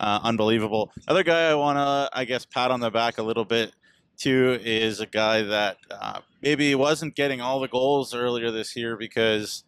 uh, 0.01 0.19
unbelievable. 0.23 0.93
Other 1.07 1.23
guy 1.23 1.49
I 1.49 1.55
want 1.55 1.77
to, 1.77 2.19
I 2.19 2.25
guess, 2.25 2.45
pat 2.45 2.71
on 2.73 2.81
the 2.81 2.91
back 2.91 3.19
a 3.19 3.23
little 3.23 3.45
bit 3.45 3.73
too 4.20 4.58
is 4.62 5.00
a 5.00 5.06
guy 5.06 5.43
that 5.43 5.78
uh, 5.90 6.20
maybe 6.43 6.75
wasn't 6.75 7.14
getting 7.17 7.40
all 7.40 7.61
the 7.61 7.69
goals 7.69 8.14
earlier 8.14 8.50
this 8.50 8.76
year 8.76 8.96
because. 8.96 9.64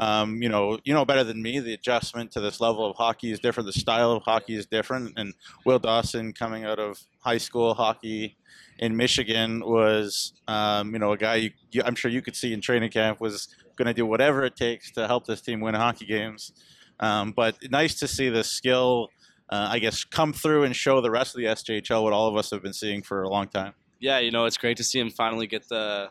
Um, 0.00 0.40
you 0.40 0.48
know, 0.48 0.78
you 0.84 0.94
know 0.94 1.04
better 1.04 1.24
than 1.24 1.42
me. 1.42 1.58
The 1.58 1.74
adjustment 1.74 2.30
to 2.30 2.40
this 2.40 2.60
level 2.60 2.88
of 2.88 2.94
hockey 2.94 3.32
is 3.32 3.40
different. 3.40 3.66
The 3.66 3.72
style 3.72 4.12
of 4.12 4.22
hockey 4.22 4.54
is 4.54 4.64
different. 4.64 5.14
And 5.16 5.34
Will 5.64 5.80
Dawson, 5.80 6.32
coming 6.32 6.64
out 6.64 6.78
of 6.78 7.00
high 7.18 7.38
school 7.38 7.74
hockey, 7.74 8.36
in 8.78 8.96
Michigan 8.96 9.60
was, 9.60 10.32
um, 10.46 10.92
you 10.92 10.98
know, 10.98 11.12
a 11.12 11.16
guy 11.16 11.34
you, 11.36 11.50
you, 11.72 11.82
I'm 11.84 11.94
sure 11.94 12.10
you 12.10 12.22
could 12.22 12.36
see 12.36 12.52
in 12.52 12.60
training 12.60 12.90
camp 12.90 13.20
was 13.20 13.48
going 13.76 13.86
to 13.86 13.94
do 13.94 14.06
whatever 14.06 14.44
it 14.44 14.56
takes 14.56 14.90
to 14.92 15.06
help 15.06 15.26
this 15.26 15.40
team 15.40 15.60
win 15.60 15.74
hockey 15.74 16.06
games. 16.06 16.52
Um, 17.00 17.32
but 17.32 17.56
nice 17.70 17.98
to 18.00 18.08
see 18.08 18.28
the 18.28 18.44
skill, 18.44 19.10
uh, 19.50 19.68
I 19.70 19.78
guess, 19.78 20.04
come 20.04 20.32
through 20.32 20.64
and 20.64 20.74
show 20.74 21.00
the 21.00 21.10
rest 21.10 21.34
of 21.34 21.40
the 21.40 21.46
SJHL 21.46 22.02
what 22.02 22.12
all 22.12 22.28
of 22.28 22.36
us 22.36 22.50
have 22.50 22.62
been 22.62 22.72
seeing 22.72 23.02
for 23.02 23.22
a 23.22 23.28
long 23.28 23.48
time. 23.48 23.74
Yeah, 24.00 24.18
you 24.18 24.30
know, 24.30 24.44
it's 24.44 24.56
great 24.56 24.76
to 24.76 24.84
see 24.84 25.00
him 25.00 25.10
finally 25.10 25.46
get 25.46 25.68
the 25.68 26.10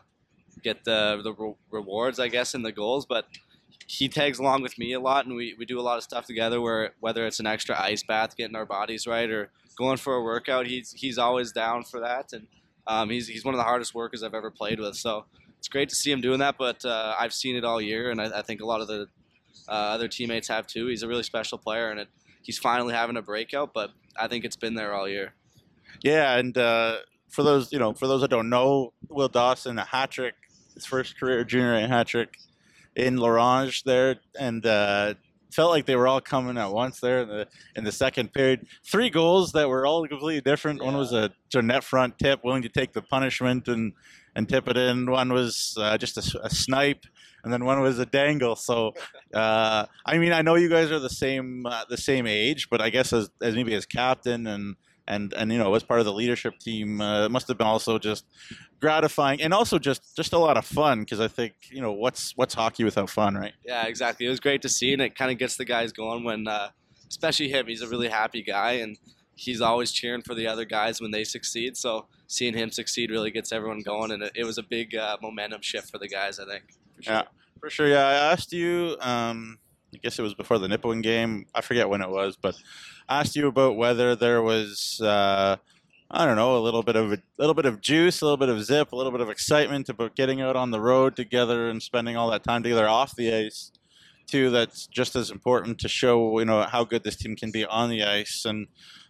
get 0.62 0.84
the 0.84 1.20
the 1.22 1.32
re- 1.32 1.54
rewards, 1.70 2.18
I 2.18 2.28
guess, 2.28 2.54
in 2.54 2.62
the 2.62 2.72
goals. 2.72 3.06
But 3.06 3.26
he 3.86 4.08
tags 4.08 4.38
along 4.38 4.62
with 4.62 4.78
me 4.78 4.92
a 4.92 5.00
lot, 5.00 5.24
and 5.26 5.34
we, 5.34 5.54
we 5.58 5.64
do 5.64 5.80
a 5.80 5.82
lot 5.82 5.96
of 5.96 6.02
stuff 6.02 6.26
together. 6.26 6.60
Where 6.60 6.92
whether 7.00 7.26
it's 7.26 7.40
an 7.40 7.46
extra 7.46 7.80
ice 7.80 8.02
bath, 8.02 8.36
getting 8.36 8.56
our 8.56 8.66
bodies 8.66 9.06
right, 9.06 9.30
or 9.30 9.50
going 9.76 9.96
for 9.96 10.14
a 10.14 10.22
workout, 10.22 10.66
he's 10.66 10.92
he's 10.92 11.18
always 11.18 11.52
down 11.52 11.84
for 11.84 12.00
that. 12.00 12.32
And 12.32 12.46
um, 12.86 13.10
he's, 13.10 13.28
he's 13.28 13.44
one 13.44 13.54
of 13.54 13.58
the 13.58 13.64
hardest 13.64 13.94
workers 13.94 14.22
I've 14.22 14.34
ever 14.34 14.50
played 14.50 14.80
with. 14.80 14.96
So 14.96 15.26
it's 15.58 15.68
great 15.68 15.88
to 15.90 15.94
see 15.94 16.10
him 16.10 16.20
doing 16.20 16.38
that, 16.38 16.56
but 16.58 16.84
uh, 16.84 17.14
I've 17.18 17.34
seen 17.34 17.56
it 17.56 17.64
all 17.64 17.80
year, 17.80 18.10
and 18.10 18.20
I, 18.20 18.38
I 18.38 18.42
think 18.42 18.60
a 18.60 18.66
lot 18.66 18.80
of 18.80 18.88
the 18.88 19.08
uh, 19.68 19.72
other 19.72 20.08
teammates 20.08 20.48
have 20.48 20.66
too. 20.66 20.86
He's 20.86 21.02
a 21.02 21.08
really 21.08 21.22
special 21.22 21.58
player, 21.58 21.90
and 21.90 22.00
it, 22.00 22.08
he's 22.42 22.58
finally 22.58 22.94
having 22.94 23.16
a 23.16 23.22
breakout, 23.22 23.74
but 23.74 23.90
I 24.18 24.28
think 24.28 24.44
it's 24.44 24.56
been 24.56 24.74
there 24.74 24.94
all 24.94 25.08
year. 25.08 25.34
Yeah, 26.02 26.36
and 26.36 26.56
uh, 26.56 26.98
for 27.28 27.42
those 27.42 27.72
you 27.72 27.78
know, 27.78 27.92
for 27.92 28.06
those 28.06 28.20
that 28.22 28.30
don't 28.30 28.48
know, 28.48 28.92
Will 29.08 29.28
Dawson 29.28 29.78
a 29.78 29.84
hat 29.84 30.10
trick, 30.10 30.34
his 30.74 30.86
first 30.86 31.18
career 31.18 31.44
junior 31.44 31.74
A 31.74 31.86
hat 31.86 32.08
trick 32.08 32.36
in 32.96 33.16
La 33.16 33.28
Ronge 33.28 33.84
there, 33.84 34.16
and 34.38 34.64
uh, 34.66 35.14
felt 35.52 35.70
like 35.70 35.86
they 35.86 35.96
were 35.96 36.08
all 36.08 36.20
coming 36.20 36.58
at 36.58 36.72
once 36.72 37.00
there 37.00 37.22
in 37.22 37.28
the 37.28 37.48
in 37.76 37.84
the 37.84 37.92
second 37.92 38.32
period. 38.32 38.66
Three 38.84 39.10
goals 39.10 39.52
that 39.52 39.68
were 39.68 39.86
all 39.86 40.06
completely 40.06 40.40
different. 40.40 40.80
Yeah. 40.80 40.86
One 40.86 40.96
was 40.96 41.12
a, 41.12 41.30
a, 41.54 41.62
net 41.62 41.84
front 41.84 42.18
tip, 42.18 42.44
willing 42.44 42.62
to 42.62 42.68
take 42.68 42.92
the 42.92 43.02
punishment 43.02 43.68
and 43.68 43.92
and 44.34 44.48
tip 44.48 44.68
it 44.68 44.76
in. 44.76 45.10
One 45.10 45.32
was 45.32 45.76
uh, 45.78 45.98
just 45.98 46.16
a, 46.16 46.40
a, 46.44 46.50
snipe, 46.50 47.04
and 47.44 47.52
then 47.52 47.64
one 47.64 47.80
was 47.80 47.98
a 47.98 48.06
dangle. 48.06 48.56
So, 48.56 48.92
uh, 49.34 49.86
I 50.04 50.18
mean, 50.18 50.32
I 50.32 50.42
know 50.42 50.54
you 50.54 50.68
guys 50.68 50.90
are 50.90 51.00
the 51.00 51.10
same 51.10 51.66
uh, 51.66 51.84
the 51.88 51.96
same 51.96 52.26
age, 52.26 52.68
but 52.70 52.80
I 52.80 52.90
guess 52.90 53.12
as, 53.12 53.30
as 53.42 53.54
maybe 53.54 53.74
as 53.74 53.86
captain 53.86 54.46
and 54.46 54.76
and 55.08 55.32
and 55.32 55.50
you 55.50 55.58
know 55.58 55.74
as 55.74 55.82
part 55.82 56.00
of 56.00 56.06
the 56.06 56.12
leadership 56.12 56.58
team, 56.58 57.00
uh, 57.00 57.24
it 57.24 57.30
must 57.30 57.48
have 57.48 57.58
been 57.58 57.66
also 57.66 57.98
just 57.98 58.24
gratifying 58.80 59.42
and 59.42 59.52
also 59.52 59.78
just 59.78 60.14
just 60.16 60.32
a 60.32 60.38
lot 60.38 60.56
of 60.56 60.64
fun 60.64 61.00
because 61.00 61.20
I 61.20 61.28
think 61.28 61.54
you 61.70 61.80
know 61.80 61.92
what's 61.92 62.36
what's 62.36 62.54
hockey 62.54 62.84
without 62.84 63.10
fun, 63.10 63.34
right? 63.34 63.54
Yeah, 63.64 63.86
exactly. 63.86 64.26
It 64.26 64.28
was 64.28 64.40
great 64.40 64.62
to 64.62 64.68
see, 64.68 64.92
and 64.92 65.02
it 65.02 65.16
kind 65.16 65.32
of 65.32 65.38
gets 65.38 65.56
the 65.56 65.64
guys 65.64 65.92
going 65.92 66.24
when, 66.24 66.46
uh, 66.46 66.68
especially 67.08 67.48
him. 67.48 67.66
He's 67.66 67.82
a 67.82 67.88
really 67.88 68.08
happy 68.08 68.42
guy, 68.42 68.72
and 68.72 68.98
he's 69.34 69.60
always 69.60 69.90
cheering 69.90 70.22
for 70.22 70.34
the 70.34 70.46
other 70.46 70.64
guys 70.64 71.00
when 71.00 71.10
they 71.10 71.24
succeed. 71.24 71.76
So 71.76 72.06
seeing 72.26 72.54
him 72.54 72.70
succeed 72.70 73.10
really 73.10 73.30
gets 73.30 73.50
everyone 73.50 73.80
going, 73.80 74.12
and 74.12 74.22
it, 74.22 74.32
it 74.34 74.44
was 74.44 74.58
a 74.58 74.62
big 74.62 74.94
uh, 74.94 75.16
momentum 75.22 75.62
shift 75.62 75.90
for 75.90 75.98
the 75.98 76.08
guys. 76.08 76.38
I 76.38 76.44
think. 76.44 76.64
For 76.96 77.02
sure. 77.02 77.14
Yeah, 77.14 77.22
for 77.60 77.70
sure. 77.70 77.88
Yeah, 77.88 78.06
I 78.06 78.14
asked 78.32 78.52
you. 78.52 78.96
Um, 79.00 79.58
I 79.94 79.98
guess 79.98 80.18
it 80.18 80.22
was 80.22 80.34
before 80.34 80.58
the 80.58 80.68
Nipawin 80.68 81.02
game. 81.02 81.46
I 81.54 81.60
forget 81.60 81.88
when 81.88 82.02
it 82.02 82.10
was, 82.10 82.36
but 82.36 82.54
I 83.08 83.20
asked 83.20 83.36
you 83.36 83.46
about 83.46 83.76
whether 83.76 84.14
there 84.14 84.42
was. 84.42 85.00
Uh, 85.00 85.56
I 86.10 86.24
don't 86.24 86.36
know, 86.36 86.56
a 86.56 86.60
little 86.60 86.82
bit 86.82 86.96
of 86.96 87.12
a 87.12 87.18
little 87.36 87.54
bit 87.54 87.66
of 87.66 87.82
juice, 87.82 88.22
a 88.22 88.24
little 88.24 88.38
bit 88.38 88.48
of 88.48 88.64
zip, 88.64 88.92
a 88.92 88.96
little 88.96 89.12
bit 89.12 89.20
of 89.20 89.28
excitement 89.28 89.90
about 89.90 90.16
getting 90.16 90.40
out 90.40 90.56
on 90.56 90.70
the 90.70 90.80
road 90.80 91.16
together 91.16 91.68
and 91.68 91.82
spending 91.82 92.16
all 92.16 92.30
that 92.30 92.44
time 92.44 92.62
together 92.62 92.88
off 92.88 93.14
the 93.14 93.32
ice. 93.34 93.72
Too, 94.26 94.50
that's 94.50 94.86
just 94.86 95.16
as 95.16 95.30
important 95.30 95.78
to 95.80 95.88
show 95.88 96.38
you 96.38 96.46
know 96.46 96.62
how 96.62 96.84
good 96.84 97.04
this 97.04 97.16
team 97.16 97.36
can 97.36 97.50
be 97.50 97.66
on 97.66 97.90
the 97.90 98.04
ice. 98.04 98.46
And 98.46 98.68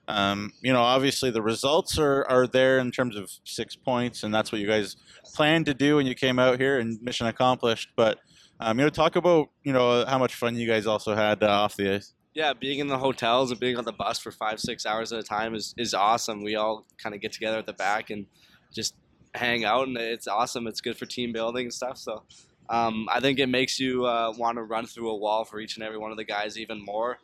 um, 0.08 0.52
you 0.61 0.73
know, 0.73 0.82
obviously 0.82 1.30
the 1.30 1.42
results 1.42 1.99
are 1.99 2.25
are 2.28 2.49
there 2.49 2.80
in 2.80 2.90
terms 2.90 3.14
of 3.14 3.30
six 3.44 3.76
points, 3.76 4.25
and 4.25 4.35
that's 4.35 4.50
what 4.50 4.61
you 4.61 4.66
guys 4.66 4.97
planned 5.37 5.66
to 5.66 5.75
do 5.75 5.97
when 5.97 6.06
you 6.06 6.16
came 6.16 6.40
out 6.40 6.58
here, 6.58 6.80
and 6.80 7.00
mission 7.00 7.28
accomplished. 7.28 7.90
But 7.94 8.18
um, 8.61 8.79
you 8.79 8.85
know, 8.85 8.91
talk 8.91 9.17
about 9.17 9.50
you 9.62 9.73
know 9.73 10.05
how 10.07 10.19
much 10.19 10.35
fun 10.35 10.57
you 10.57 10.67
guys 10.67 10.87
also 10.87 11.15
had 11.15 11.43
uh, 11.43 11.49
off 11.49 11.77
the 11.77 11.95
ice. 11.95 12.15
Yeah, 12.35 12.53
being 12.53 12.79
in 12.79 12.87
the 12.88 12.99
hotels 12.99 13.50
and 13.50 13.59
being 13.59 13.77
on 13.77 13.85
the 13.85 13.93
bus 13.93 14.19
for 14.19 14.31
five, 14.31 14.61
six 14.61 14.87
hours 14.87 15.12
at 15.12 15.19
a 15.19 15.23
time 15.23 15.55
is, 15.55 15.75
is 15.77 15.93
awesome. 15.93 16.45
We 16.45 16.55
all 16.55 16.87
kind 16.97 17.15
of 17.15 17.21
get 17.21 17.33
together 17.33 17.59
at 17.59 17.67
the 17.67 17.73
back 17.73 18.11
and 18.11 18.27
just 18.73 18.95
hang 19.35 19.65
out, 19.65 19.88
and 19.88 19.97
it's 19.97 20.29
awesome. 20.29 20.67
It's 20.67 20.81
good 20.81 20.97
for 20.97 21.07
team 21.07 21.33
building 21.33 21.67
and 21.67 21.73
stuff. 21.73 21.99
So 21.99 22.23
um, 22.69 23.09
I 23.11 23.21
think 23.21 23.38
it 23.38 23.49
makes 23.49 23.81
you 23.81 24.05
uh, 24.05 24.33
want 24.37 24.57
to 24.57 24.62
run 24.62 24.87
through 24.87 25.11
a 25.11 25.17
wall 25.17 25.45
for 25.45 25.59
each 25.59 25.77
and 25.77 25.85
every 25.85 25.99
one 25.99 26.11
of 26.11 26.17
the 26.17 26.25
guys 26.25 26.59
even 26.59 26.85
more, 26.85 27.19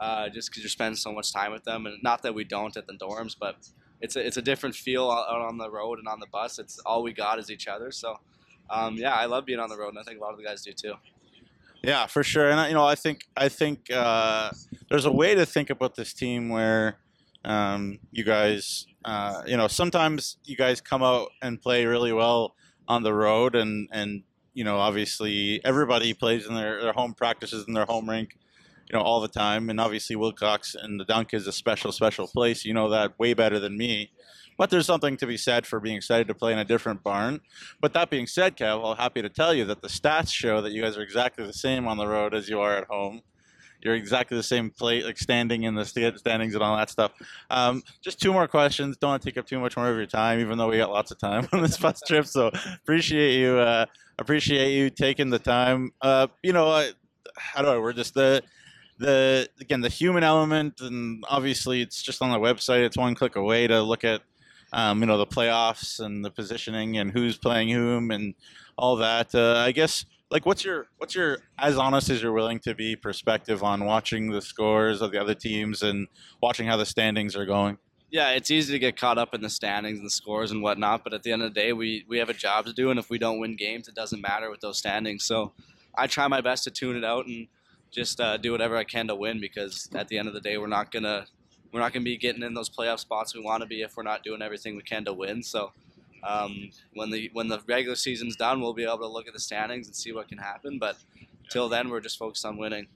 uh, 0.00 0.28
just 0.30 0.50
because 0.50 0.62
you're 0.62 0.70
spending 0.70 0.96
so 0.96 1.12
much 1.12 1.32
time 1.32 1.52
with 1.52 1.64
them. 1.64 1.86
And 1.86 2.02
not 2.02 2.22
that 2.22 2.34
we 2.34 2.44
don't 2.44 2.76
at 2.76 2.86
the 2.86 2.94
dorms, 2.94 3.36
but 3.38 3.56
it's 4.00 4.16
a, 4.16 4.26
it's 4.26 4.36
a 4.36 4.42
different 4.42 4.74
feel 4.74 5.10
out 5.10 5.28
on 5.28 5.58
the 5.58 5.70
road 5.70 5.98
and 5.98 6.08
on 6.08 6.18
the 6.20 6.26
bus. 6.26 6.58
It's 6.58 6.78
all 6.80 7.02
we 7.02 7.12
got 7.12 7.38
is 7.38 7.50
each 7.50 7.66
other. 7.66 7.90
So 7.90 8.16
um, 8.70 8.96
yeah, 8.96 9.14
I 9.14 9.26
love 9.26 9.46
being 9.46 9.58
on 9.58 9.68
the 9.68 9.76
road, 9.76 9.90
and 9.90 9.98
I 9.98 10.02
think 10.02 10.18
a 10.18 10.22
lot 10.22 10.32
of 10.32 10.38
the 10.38 10.44
guys 10.44 10.62
do 10.62 10.72
too. 10.72 10.94
Yeah, 11.82 12.06
for 12.06 12.22
sure. 12.22 12.50
And 12.50 12.68
you 12.68 12.74
know, 12.74 12.84
I 12.84 12.94
think 12.94 13.26
I 13.36 13.48
think 13.48 13.90
uh, 13.92 14.50
there's 14.88 15.04
a 15.04 15.12
way 15.12 15.34
to 15.34 15.46
think 15.46 15.70
about 15.70 15.94
this 15.94 16.12
team 16.12 16.48
where 16.48 16.98
um, 17.44 18.00
you 18.10 18.24
guys, 18.24 18.86
uh, 19.04 19.42
you 19.46 19.56
know, 19.56 19.68
sometimes 19.68 20.38
you 20.44 20.56
guys 20.56 20.80
come 20.80 21.02
out 21.02 21.28
and 21.42 21.60
play 21.60 21.84
really 21.84 22.12
well 22.12 22.54
on 22.88 23.02
the 23.02 23.14
road, 23.14 23.54
and 23.54 23.88
and 23.92 24.22
you 24.56 24.64
know, 24.64 24.78
obviously 24.78 25.60
everybody 25.64 26.14
plays 26.14 26.46
in 26.46 26.54
their, 26.54 26.80
their 26.80 26.92
home 26.94 27.12
practices 27.12 27.66
in 27.68 27.74
their 27.74 27.84
home 27.84 28.08
rink, 28.08 28.38
you 28.90 28.98
know, 28.98 29.04
all 29.04 29.20
the 29.20 29.28
time. 29.28 29.68
And 29.68 29.78
obviously 29.78 30.16
Wilcox 30.16 30.74
and 30.74 30.98
the 30.98 31.04
Dunk 31.04 31.34
is 31.34 31.46
a 31.46 31.52
special, 31.52 31.92
special 31.92 32.26
place. 32.26 32.64
You 32.64 32.72
know 32.72 32.88
that 32.88 33.18
way 33.18 33.34
better 33.34 33.60
than 33.60 33.76
me. 33.76 34.10
But 34.56 34.70
there's 34.70 34.86
something 34.86 35.16
to 35.18 35.26
be 35.26 35.36
said 35.36 35.66
for 35.66 35.80
being 35.80 35.96
excited 35.96 36.28
to 36.28 36.34
play 36.34 36.52
in 36.52 36.58
a 36.58 36.64
different 36.64 37.02
barn. 37.02 37.40
But 37.80 37.92
that 37.94 38.10
being 38.10 38.26
said, 38.26 38.56
Kev, 38.56 38.84
I'm 38.84 38.96
happy 38.96 39.22
to 39.22 39.28
tell 39.28 39.52
you 39.52 39.64
that 39.66 39.82
the 39.82 39.88
stats 39.88 40.32
show 40.32 40.60
that 40.62 40.72
you 40.72 40.82
guys 40.82 40.96
are 40.96 41.02
exactly 41.02 41.46
the 41.46 41.52
same 41.52 41.86
on 41.86 41.96
the 41.96 42.06
road 42.06 42.34
as 42.34 42.48
you 42.48 42.60
are 42.60 42.76
at 42.76 42.84
home. 42.88 43.22
You're 43.82 43.94
exactly 43.94 44.36
the 44.36 44.42
same 44.42 44.70
plate, 44.70 45.04
like 45.04 45.18
standing 45.18 45.64
in 45.64 45.74
the 45.74 45.84
standings 45.84 46.54
and 46.54 46.62
all 46.62 46.76
that 46.76 46.90
stuff. 46.90 47.12
Um, 47.50 47.82
just 48.00 48.20
two 48.20 48.32
more 48.32 48.48
questions. 48.48 48.96
Don't 48.96 49.10
want 49.10 49.22
to 49.22 49.28
take 49.28 49.38
up 49.38 49.46
too 49.46 49.60
much 49.60 49.76
more 49.76 49.88
of 49.88 49.96
your 49.96 50.06
time, 50.06 50.40
even 50.40 50.58
though 50.58 50.68
we 50.68 50.78
got 50.78 50.90
lots 50.90 51.10
of 51.10 51.18
time 51.18 51.46
on 51.52 51.62
this 51.62 51.76
bus 51.76 52.00
trip. 52.06 52.26
So 52.26 52.50
appreciate 52.82 53.38
you, 53.38 53.58
uh, 53.58 53.86
appreciate 54.18 54.74
you 54.74 54.90
taking 54.90 55.30
the 55.30 55.38
time. 55.38 55.92
Uh, 56.00 56.26
you 56.42 56.52
know, 56.52 56.68
uh, 56.68 56.86
how 57.36 57.62
do 57.62 57.68
I 57.68 57.78
word 57.78 57.96
this? 57.96 58.10
The 58.10 58.42
the 58.98 59.48
again 59.60 59.82
the 59.82 59.88
human 59.88 60.24
element, 60.24 60.80
and 60.80 61.22
obviously 61.28 61.82
it's 61.82 62.02
just 62.02 62.22
on 62.22 62.30
the 62.30 62.38
website. 62.38 62.84
It's 62.84 62.96
one 62.96 63.14
click 63.14 63.36
away 63.36 63.66
to 63.66 63.82
look 63.82 64.04
at 64.04 64.22
um, 64.76 65.00
you 65.00 65.06
know 65.06 65.16
the 65.18 65.26
playoffs 65.26 65.98
and 65.98 66.24
the 66.24 66.30
positioning 66.30 66.98
and 66.98 67.10
who's 67.10 67.38
playing 67.38 67.70
whom 67.70 68.10
and 68.10 68.34
all 68.76 68.94
that. 68.96 69.34
Uh, 69.34 69.56
I 69.56 69.72
guess 69.72 70.04
like 70.30 70.44
what's 70.44 70.64
your 70.64 70.86
what's 70.98 71.14
your 71.14 71.38
as 71.58 71.78
honest 71.78 72.10
as 72.10 72.22
you're 72.22 72.32
willing 72.32 72.60
to 72.60 72.74
be 72.74 72.94
perspective 72.94 73.64
on 73.64 73.84
watching 73.84 74.30
the 74.30 74.42
scores 74.42 75.00
of 75.00 75.12
the 75.12 75.20
other 75.20 75.34
teams 75.34 75.82
and 75.82 76.06
watching 76.42 76.66
how 76.66 76.76
the 76.76 76.86
standings 76.86 77.34
are 77.34 77.46
going. 77.46 77.78
Yeah, 78.10 78.30
it's 78.30 78.50
easy 78.50 78.72
to 78.72 78.78
get 78.78 78.96
caught 78.96 79.18
up 79.18 79.34
in 79.34 79.40
the 79.40 79.50
standings 79.50 79.98
and 79.98 80.06
the 80.06 80.10
scores 80.10 80.52
and 80.52 80.62
whatnot, 80.62 81.02
but 81.02 81.12
at 81.12 81.24
the 81.24 81.32
end 81.32 81.42
of 81.42 81.52
the 81.52 81.60
day, 81.60 81.72
we 81.72 82.04
we 82.06 82.18
have 82.18 82.28
a 82.28 82.34
job 82.34 82.66
to 82.66 82.72
do, 82.72 82.90
and 82.90 82.98
if 83.00 83.08
we 83.08 83.18
don't 83.18 83.40
win 83.40 83.56
games, 83.56 83.88
it 83.88 83.94
doesn't 83.94 84.20
matter 84.20 84.50
with 84.50 84.60
those 84.60 84.78
standings. 84.78 85.24
So 85.24 85.54
I 85.96 86.06
try 86.06 86.28
my 86.28 86.42
best 86.42 86.64
to 86.64 86.70
tune 86.70 86.96
it 86.96 87.04
out 87.04 87.26
and 87.26 87.48
just 87.90 88.20
uh, 88.20 88.36
do 88.36 88.52
whatever 88.52 88.76
I 88.76 88.84
can 88.84 89.08
to 89.08 89.14
win 89.14 89.40
because 89.40 89.88
at 89.94 90.08
the 90.08 90.18
end 90.18 90.28
of 90.28 90.34
the 90.34 90.40
day, 90.40 90.58
we're 90.58 90.66
not 90.66 90.92
gonna 90.92 91.26
we're 91.72 91.80
not 91.80 91.92
going 91.92 92.02
to 92.02 92.10
be 92.10 92.16
getting 92.16 92.42
in 92.42 92.54
those 92.54 92.70
playoff 92.70 92.98
spots 92.98 93.34
we 93.34 93.42
want 93.42 93.62
to 93.62 93.66
be 93.66 93.82
if 93.82 93.96
we're 93.96 94.02
not 94.02 94.22
doing 94.22 94.42
everything 94.42 94.76
we 94.76 94.82
can 94.82 95.04
to 95.04 95.12
win. 95.12 95.42
So 95.42 95.72
um, 96.22 96.70
when 96.94 97.10
the 97.10 97.30
when 97.32 97.48
the 97.48 97.60
regular 97.66 97.96
season's 97.96 98.36
done, 98.36 98.60
we'll 98.60 98.74
be 98.74 98.84
able 98.84 98.98
to 98.98 99.08
look 99.08 99.26
at 99.26 99.32
the 99.32 99.40
standings 99.40 99.86
and 99.86 99.94
see 99.94 100.12
what 100.12 100.28
can 100.28 100.38
happen. 100.38 100.78
But 100.78 100.96
till 101.50 101.68
then, 101.68 101.88
we're 101.88 102.00
just 102.00 102.18
focused 102.18 102.44
on 102.44 102.56
winning. 102.56 102.88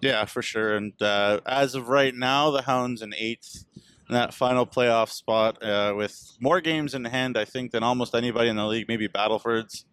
Yeah, 0.00 0.24
for 0.24 0.42
sure. 0.42 0.76
And 0.76 1.00
uh, 1.00 1.40
as 1.46 1.74
of 1.74 1.88
right 1.88 2.14
now, 2.14 2.50
the 2.50 2.62
Hounds 2.62 3.02
in 3.02 3.14
eighth 3.16 3.64
in 4.08 4.14
that 4.14 4.34
final 4.34 4.66
playoff 4.66 5.10
spot 5.10 5.62
uh, 5.62 5.94
with 5.96 6.36
more 6.40 6.60
games 6.60 6.94
in 6.94 7.04
hand, 7.04 7.36
I 7.36 7.44
think, 7.44 7.70
than 7.70 7.82
almost 7.82 8.14
anybody 8.14 8.48
in 8.48 8.56
the 8.56 8.66
league. 8.66 8.88
Maybe 8.88 9.06
Battleford's 9.06 9.84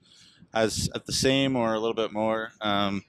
has 0.53 0.89
at 0.95 1.05
the 1.05 1.13
same 1.13 1.55
or 1.55 1.73
a 1.73 1.79
little 1.79 1.93
bit 1.93 2.11
more. 2.11 2.51
Um, 2.61 3.03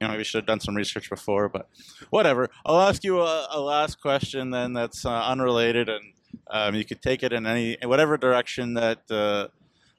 you 0.00 0.06
know, 0.06 0.12
maybe 0.12 0.24
should 0.24 0.38
have 0.38 0.46
done 0.46 0.60
some 0.60 0.74
research 0.74 1.10
before, 1.10 1.48
but 1.48 1.68
whatever. 2.10 2.50
I'll 2.64 2.80
ask 2.80 3.02
you 3.04 3.20
a, 3.20 3.48
a 3.50 3.60
last 3.60 4.00
question 4.00 4.50
then 4.50 4.72
that's 4.72 5.04
uh, 5.04 5.24
unrelated, 5.26 5.88
and 5.88 6.12
um, 6.50 6.74
you 6.74 6.84
could 6.84 7.02
take 7.02 7.22
it 7.22 7.32
in 7.32 7.46
any 7.46 7.76
whatever 7.82 8.16
direction 8.16 8.74
that 8.74 9.10
uh, 9.10 9.48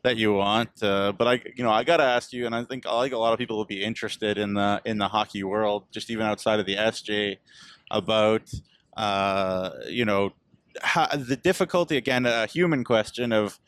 that 0.04 0.18
you 0.18 0.34
want. 0.34 0.82
Uh, 0.82 1.12
but 1.12 1.28
I, 1.28 1.42
you 1.56 1.64
know, 1.64 1.72
I 1.72 1.84
got 1.84 1.98
to 1.98 2.04
ask 2.04 2.32
you, 2.32 2.46
and 2.46 2.56
I 2.56 2.64
think 2.64 2.86
I 2.88 3.02
think 3.04 3.14
a 3.14 3.18
lot 3.18 3.34
of 3.34 3.40
people 3.40 3.58
will 3.58 3.66
be 3.66 3.84
interested 3.84 4.38
in 4.38 4.54
the 4.54 4.82
in 4.86 4.98
the 4.98 5.08
hockey 5.08 5.44
world, 5.44 5.86
just 5.92 6.10
even 6.10 6.26
outside 6.26 6.60
of 6.60 6.66
the 6.66 6.76
SJ, 6.76 7.38
about 7.92 8.50
uh, 8.96 9.72
you 9.88 10.06
know 10.06 10.32
how, 10.82 11.08
the 11.08 11.36
difficulty 11.36 11.98
again, 11.98 12.26
a 12.26 12.46
human 12.46 12.84
question 12.84 13.32
of 13.32 13.60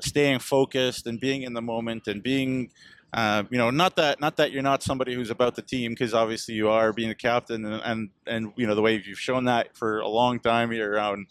staying 0.00 0.38
focused 0.38 1.06
and 1.06 1.20
being 1.20 1.42
in 1.42 1.52
the 1.52 1.62
moment 1.62 2.08
and 2.08 2.22
being 2.22 2.70
uh, 3.12 3.42
you 3.50 3.58
know, 3.58 3.70
not 3.70 3.96
that 3.96 4.20
not 4.20 4.36
that 4.36 4.52
you're 4.52 4.62
not 4.62 4.82
somebody 4.82 5.14
who's 5.14 5.30
about 5.30 5.56
the 5.56 5.62
team, 5.62 5.92
because 5.92 6.14
obviously 6.14 6.54
you 6.54 6.68
are 6.68 6.92
being 6.92 7.10
a 7.10 7.14
captain, 7.14 7.64
and, 7.64 7.82
and, 7.84 8.10
and 8.26 8.52
you 8.56 8.66
know 8.66 8.74
the 8.74 8.82
way 8.82 9.02
you've 9.04 9.18
shown 9.18 9.44
that 9.44 9.76
for 9.76 10.00
a 10.00 10.08
long 10.08 10.38
time 10.38 10.70
here 10.70 10.92
around 10.92 11.26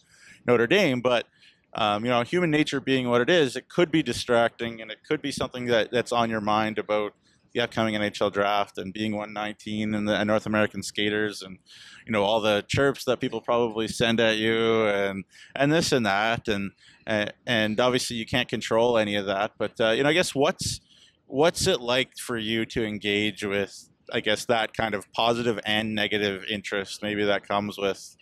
Notre 0.46 0.68
Dame. 0.68 1.00
But 1.00 1.26
um, 1.74 2.04
you 2.04 2.12
know, 2.12 2.22
human 2.24 2.52
nature 2.52 2.82
being 2.82 3.10
what 3.10 3.22
it 3.22 3.30
is, 3.30 3.56
it 3.56 3.70
could 3.70 3.92
be 3.92 4.04
distracting, 4.04 4.82
and 4.82 4.92
it 4.92 5.00
could 5.08 5.22
be 5.22 5.32
something 5.32 5.66
that, 5.68 5.92
that's 5.92 6.12
on 6.12 6.30
your 6.30 6.42
mind 6.42 6.78
about 6.78 7.14
the 7.54 7.62
upcoming 7.62 7.96
NHL 7.96 8.32
draft 8.32 8.78
and 8.78 8.94
being 8.94 9.14
119 9.14 9.96
and 9.96 10.08
the 10.08 10.24
North 10.26 10.46
American 10.46 10.84
skaters, 10.84 11.42
and 11.42 11.60
you 12.06 12.12
know 12.12 12.24
all 12.24 12.42
the 12.42 12.66
chirps 12.68 13.06
that 13.06 13.22
people 13.22 13.40
probably 13.40 13.88
send 13.88 14.20
at 14.20 14.38
you, 14.38 14.86
and 14.88 15.24
and 15.56 15.72
this 15.72 15.94
and 15.94 16.06
that, 16.06 16.50
and 16.50 16.72
and 17.08 17.80
obviously 17.80 18.18
you 18.18 18.26
can't 18.26 18.50
control 18.50 18.98
any 18.98 19.16
of 19.16 19.26
that. 19.28 19.54
But 19.58 19.80
uh, 19.80 19.92
you 19.92 20.04
know, 20.04 20.10
I 20.10 20.14
guess 20.14 20.36
what's 20.36 20.82
what's 21.30 21.68
it 21.68 21.80
like 21.80 22.18
for 22.18 22.38
you 22.38 22.66
to 22.66 22.84
engage 22.84 23.46
with 23.46 23.88
i 24.12 24.20
guess 24.20 24.46
that 24.46 24.74
kind 24.74 24.96
of 24.96 25.10
positive 25.14 25.60
and 25.64 25.94
negative 25.94 26.44
interest 26.50 27.04
maybe 27.04 27.24
that 27.24 27.48
comes 27.48 27.78
with 27.78 28.18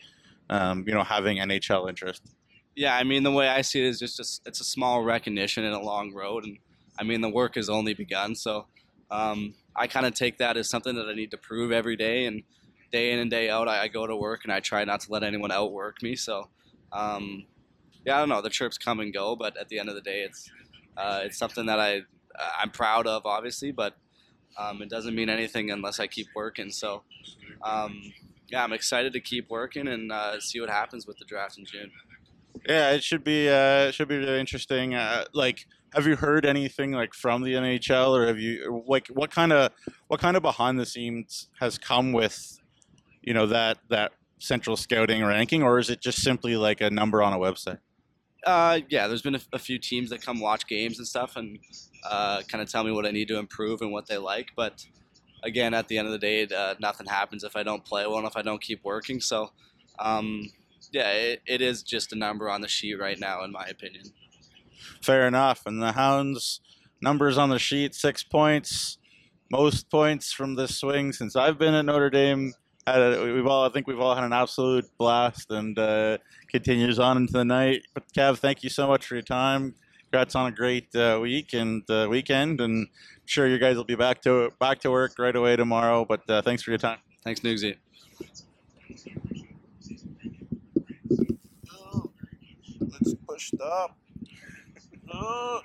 um, 0.49 0.83
you 0.85 0.93
know 0.93 1.03
having 1.03 1.37
nhl 1.37 1.89
interest? 1.89 2.21
Yeah 2.75 2.95
i 2.95 3.03
mean 3.03 3.23
the 3.23 3.31
way 3.31 3.47
i 3.47 3.61
see 3.61 3.79
it 3.79 3.87
is 3.87 3.99
just 3.99 4.19
a, 4.19 4.49
it's 4.49 4.59
a 4.59 4.65
small 4.65 5.03
recognition 5.03 5.63
in 5.63 5.71
a 5.71 5.81
long 5.81 6.13
road 6.13 6.43
and 6.43 6.57
i 6.99 7.03
mean 7.03 7.21
the 7.21 7.29
work 7.29 7.55
has 7.55 7.69
only 7.69 7.93
begun 7.93 8.35
so 8.35 8.67
um, 9.09 9.55
i 9.75 9.87
kind 9.87 10.05
of 10.05 10.13
take 10.13 10.37
that 10.39 10.57
as 10.57 10.69
something 10.69 10.95
that 10.95 11.07
i 11.07 11.13
need 11.13 11.31
to 11.31 11.37
prove 11.37 11.71
every 11.71 11.95
day 11.95 12.25
and 12.25 12.43
day 12.91 13.11
in 13.11 13.19
and 13.19 13.31
day 13.31 13.49
out 13.49 13.67
I, 13.67 13.83
I 13.83 13.87
go 13.87 14.05
to 14.05 14.15
work 14.15 14.41
and 14.43 14.51
i 14.51 14.59
try 14.59 14.83
not 14.83 14.99
to 15.01 15.11
let 15.11 15.23
anyone 15.23 15.51
outwork 15.51 16.03
me 16.03 16.17
so 16.17 16.49
um, 16.91 17.45
yeah 18.05 18.17
i 18.17 18.19
don't 18.19 18.29
know 18.29 18.41
the 18.41 18.49
chirps 18.49 18.77
come 18.77 18.99
and 18.99 19.13
go 19.13 19.37
but 19.37 19.55
at 19.55 19.69
the 19.69 19.79
end 19.79 19.87
of 19.87 19.95
the 19.95 20.01
day 20.01 20.21
it's 20.21 20.51
uh, 20.97 21.21
it's 21.23 21.37
something 21.37 21.65
that 21.67 21.79
i 21.79 22.01
I'm 22.60 22.72
proud 22.72 23.08
of, 23.08 23.25
obviously, 23.25 23.72
but 23.72 23.96
um, 24.58 24.82
it 24.82 24.89
doesn't 24.89 25.15
mean 25.15 25.29
anything 25.29 25.72
unless 25.72 26.00
I 26.00 26.08
keep 26.08 26.27
working. 26.36 26.72
So, 26.72 27.03
um, 27.63 28.01
yeah, 28.50 28.63
I'm 28.63 28.74
excited 28.74 29.13
to 29.13 29.20
keep 29.20 29.50
working 29.50 29.88
and 29.88 30.12
uh, 30.12 30.39
see 30.39 30.60
what 30.60 30.70
happens 30.70 31.06
with 31.06 31.17
the 31.17 31.25
draft 31.25 31.58
in 31.58 31.65
June. 31.65 31.91
Yeah, 32.67 32.91
it 32.91 33.03
should 33.03 33.24
be 33.24 33.50
uh, 33.50 33.88
it 33.88 33.94
should 33.94 34.08
be 34.08 34.17
really 34.17 34.39
interesting. 34.39 34.96
Uh, 34.96 35.25
like, 35.34 35.67
have 35.94 36.08
you 36.08 36.15
heard 36.15 36.46
anything 36.46 36.91
like 36.91 37.13
from 37.13 37.44
the 37.44 37.53
NHL, 37.53 38.17
or 38.17 38.27
have 38.27 38.39
you 38.39 38.84
like 38.88 39.08
what 39.10 39.32
kind 39.32 39.53
of 39.53 39.72
what 40.08 40.20
kind 40.20 40.36
of 40.36 40.44
behind 40.44 40.79
the 40.79 40.86
scenes 40.86 41.50
has 41.60 41.77
come 41.77 42.13
with, 42.13 42.60
you 43.22 43.34
know, 43.34 43.46
that 43.48 43.77
that 43.89 44.13
central 44.39 44.75
scouting 44.75 45.24
ranking, 45.24 45.62
or 45.63 45.77
is 45.77 45.89
it 45.89 46.01
just 46.01 46.22
simply 46.22 46.56
like 46.58 46.82
a 46.82 46.89
number 46.89 47.22
on 47.22 47.34
a 47.34 47.38
website? 47.38 47.79
Uh, 48.46 48.79
yeah, 48.89 49.08
there's 49.08 49.22
been 49.22 49.36
a, 49.36 49.41
a, 49.51 49.60
few 49.60 49.77
teams 49.77 50.10
that 50.10 50.22
come 50.22 50.39
watch 50.39 50.67
games 50.67 51.00
and 51.00 51.08
stuff 51.08 51.36
and 51.36 51.60
uh, 52.09 52.41
kind 52.43 52.61
of 52.61 52.69
tell 52.69 52.83
me 52.83 52.91
what 52.91 53.05
I 53.05 53.11
need 53.11 53.27
to 53.29 53.37
improve 53.37 53.81
and 53.81 53.91
what 53.91 54.07
they 54.07 54.17
like. 54.17 54.49
But 54.55 54.85
again, 55.43 55.73
at 55.73 55.87
the 55.87 55.97
end 55.97 56.07
of 56.07 56.11
the 56.11 56.19
day, 56.19 56.47
uh, 56.47 56.75
nothing 56.79 57.07
happens 57.07 57.43
if 57.43 57.55
I 57.55 57.63
don't 57.63 57.83
play 57.83 58.05
well 58.05 58.17
and 58.17 58.27
if 58.27 58.37
I 58.37 58.41
don't 58.41 58.61
keep 58.61 58.83
working. 58.83 59.21
So, 59.21 59.51
um, 59.99 60.49
yeah, 60.91 61.11
it, 61.11 61.41
it 61.45 61.61
is 61.61 61.83
just 61.83 62.13
a 62.13 62.15
number 62.15 62.49
on 62.49 62.61
the 62.61 62.67
sheet 62.67 62.95
right 62.95 63.19
now, 63.19 63.43
in 63.43 63.51
my 63.51 63.65
opinion. 63.65 64.05
Fair 65.01 65.27
enough. 65.27 65.63
And 65.65 65.81
the 65.81 65.93
Hounds 65.93 66.61
numbers 67.01 67.37
on 67.37 67.49
the 67.49 67.59
sheet: 67.59 67.93
six 67.95 68.23
points, 68.23 68.97
most 69.51 69.89
points 69.89 70.31
from 70.31 70.55
this 70.55 70.77
swing 70.77 71.11
since 71.11 71.35
I've 71.35 71.57
been 71.57 71.73
at 71.73 71.85
Notre 71.85 72.09
Dame 72.09 72.53
we've 72.95 73.47
all 73.47 73.65
I 73.65 73.69
think 73.69 73.87
we've 73.87 73.99
all 73.99 74.15
had 74.15 74.23
an 74.23 74.33
absolute 74.33 74.85
blast 74.97 75.51
and 75.51 75.77
uh, 75.77 76.17
continues 76.49 76.99
on 76.99 77.17
into 77.17 77.33
the 77.33 77.45
night. 77.45 77.85
But 77.93 78.03
Kev, 78.13 78.37
thank 78.37 78.63
you 78.63 78.69
so 78.69 78.87
much 78.87 79.05
for 79.05 79.15
your 79.15 79.23
time. 79.23 79.75
Congrats 80.17 80.33
on 80.33 80.47
a 80.47 80.51
great 80.51 80.95
uh, 80.95 81.19
week 81.21 81.53
and 81.53 81.88
uh, 81.91 82.07
weekend, 82.09 82.59
and 82.59 82.88
I'm 82.88 83.27
sure 83.27 83.47
you 83.47 83.59
guys 83.59 83.75
will 83.75 83.83
be 83.83 83.93
back 83.93 84.19
to 84.24 84.50
back 84.59 84.79
to 84.79 84.89
work 84.89 85.19
right 85.19 85.36
away 85.36 85.55
tomorrow. 85.55 86.05
But 86.05 86.27
uh, 86.27 86.41
thanks 86.41 86.63
for 86.63 86.71
your 86.71 86.79
time. 86.79 86.97
Thanks, 87.24 87.43
Newsy. 87.43 87.77
Let's 92.81 93.13
push 93.27 93.51
stop. 93.53 93.95
Oh. 95.13 95.62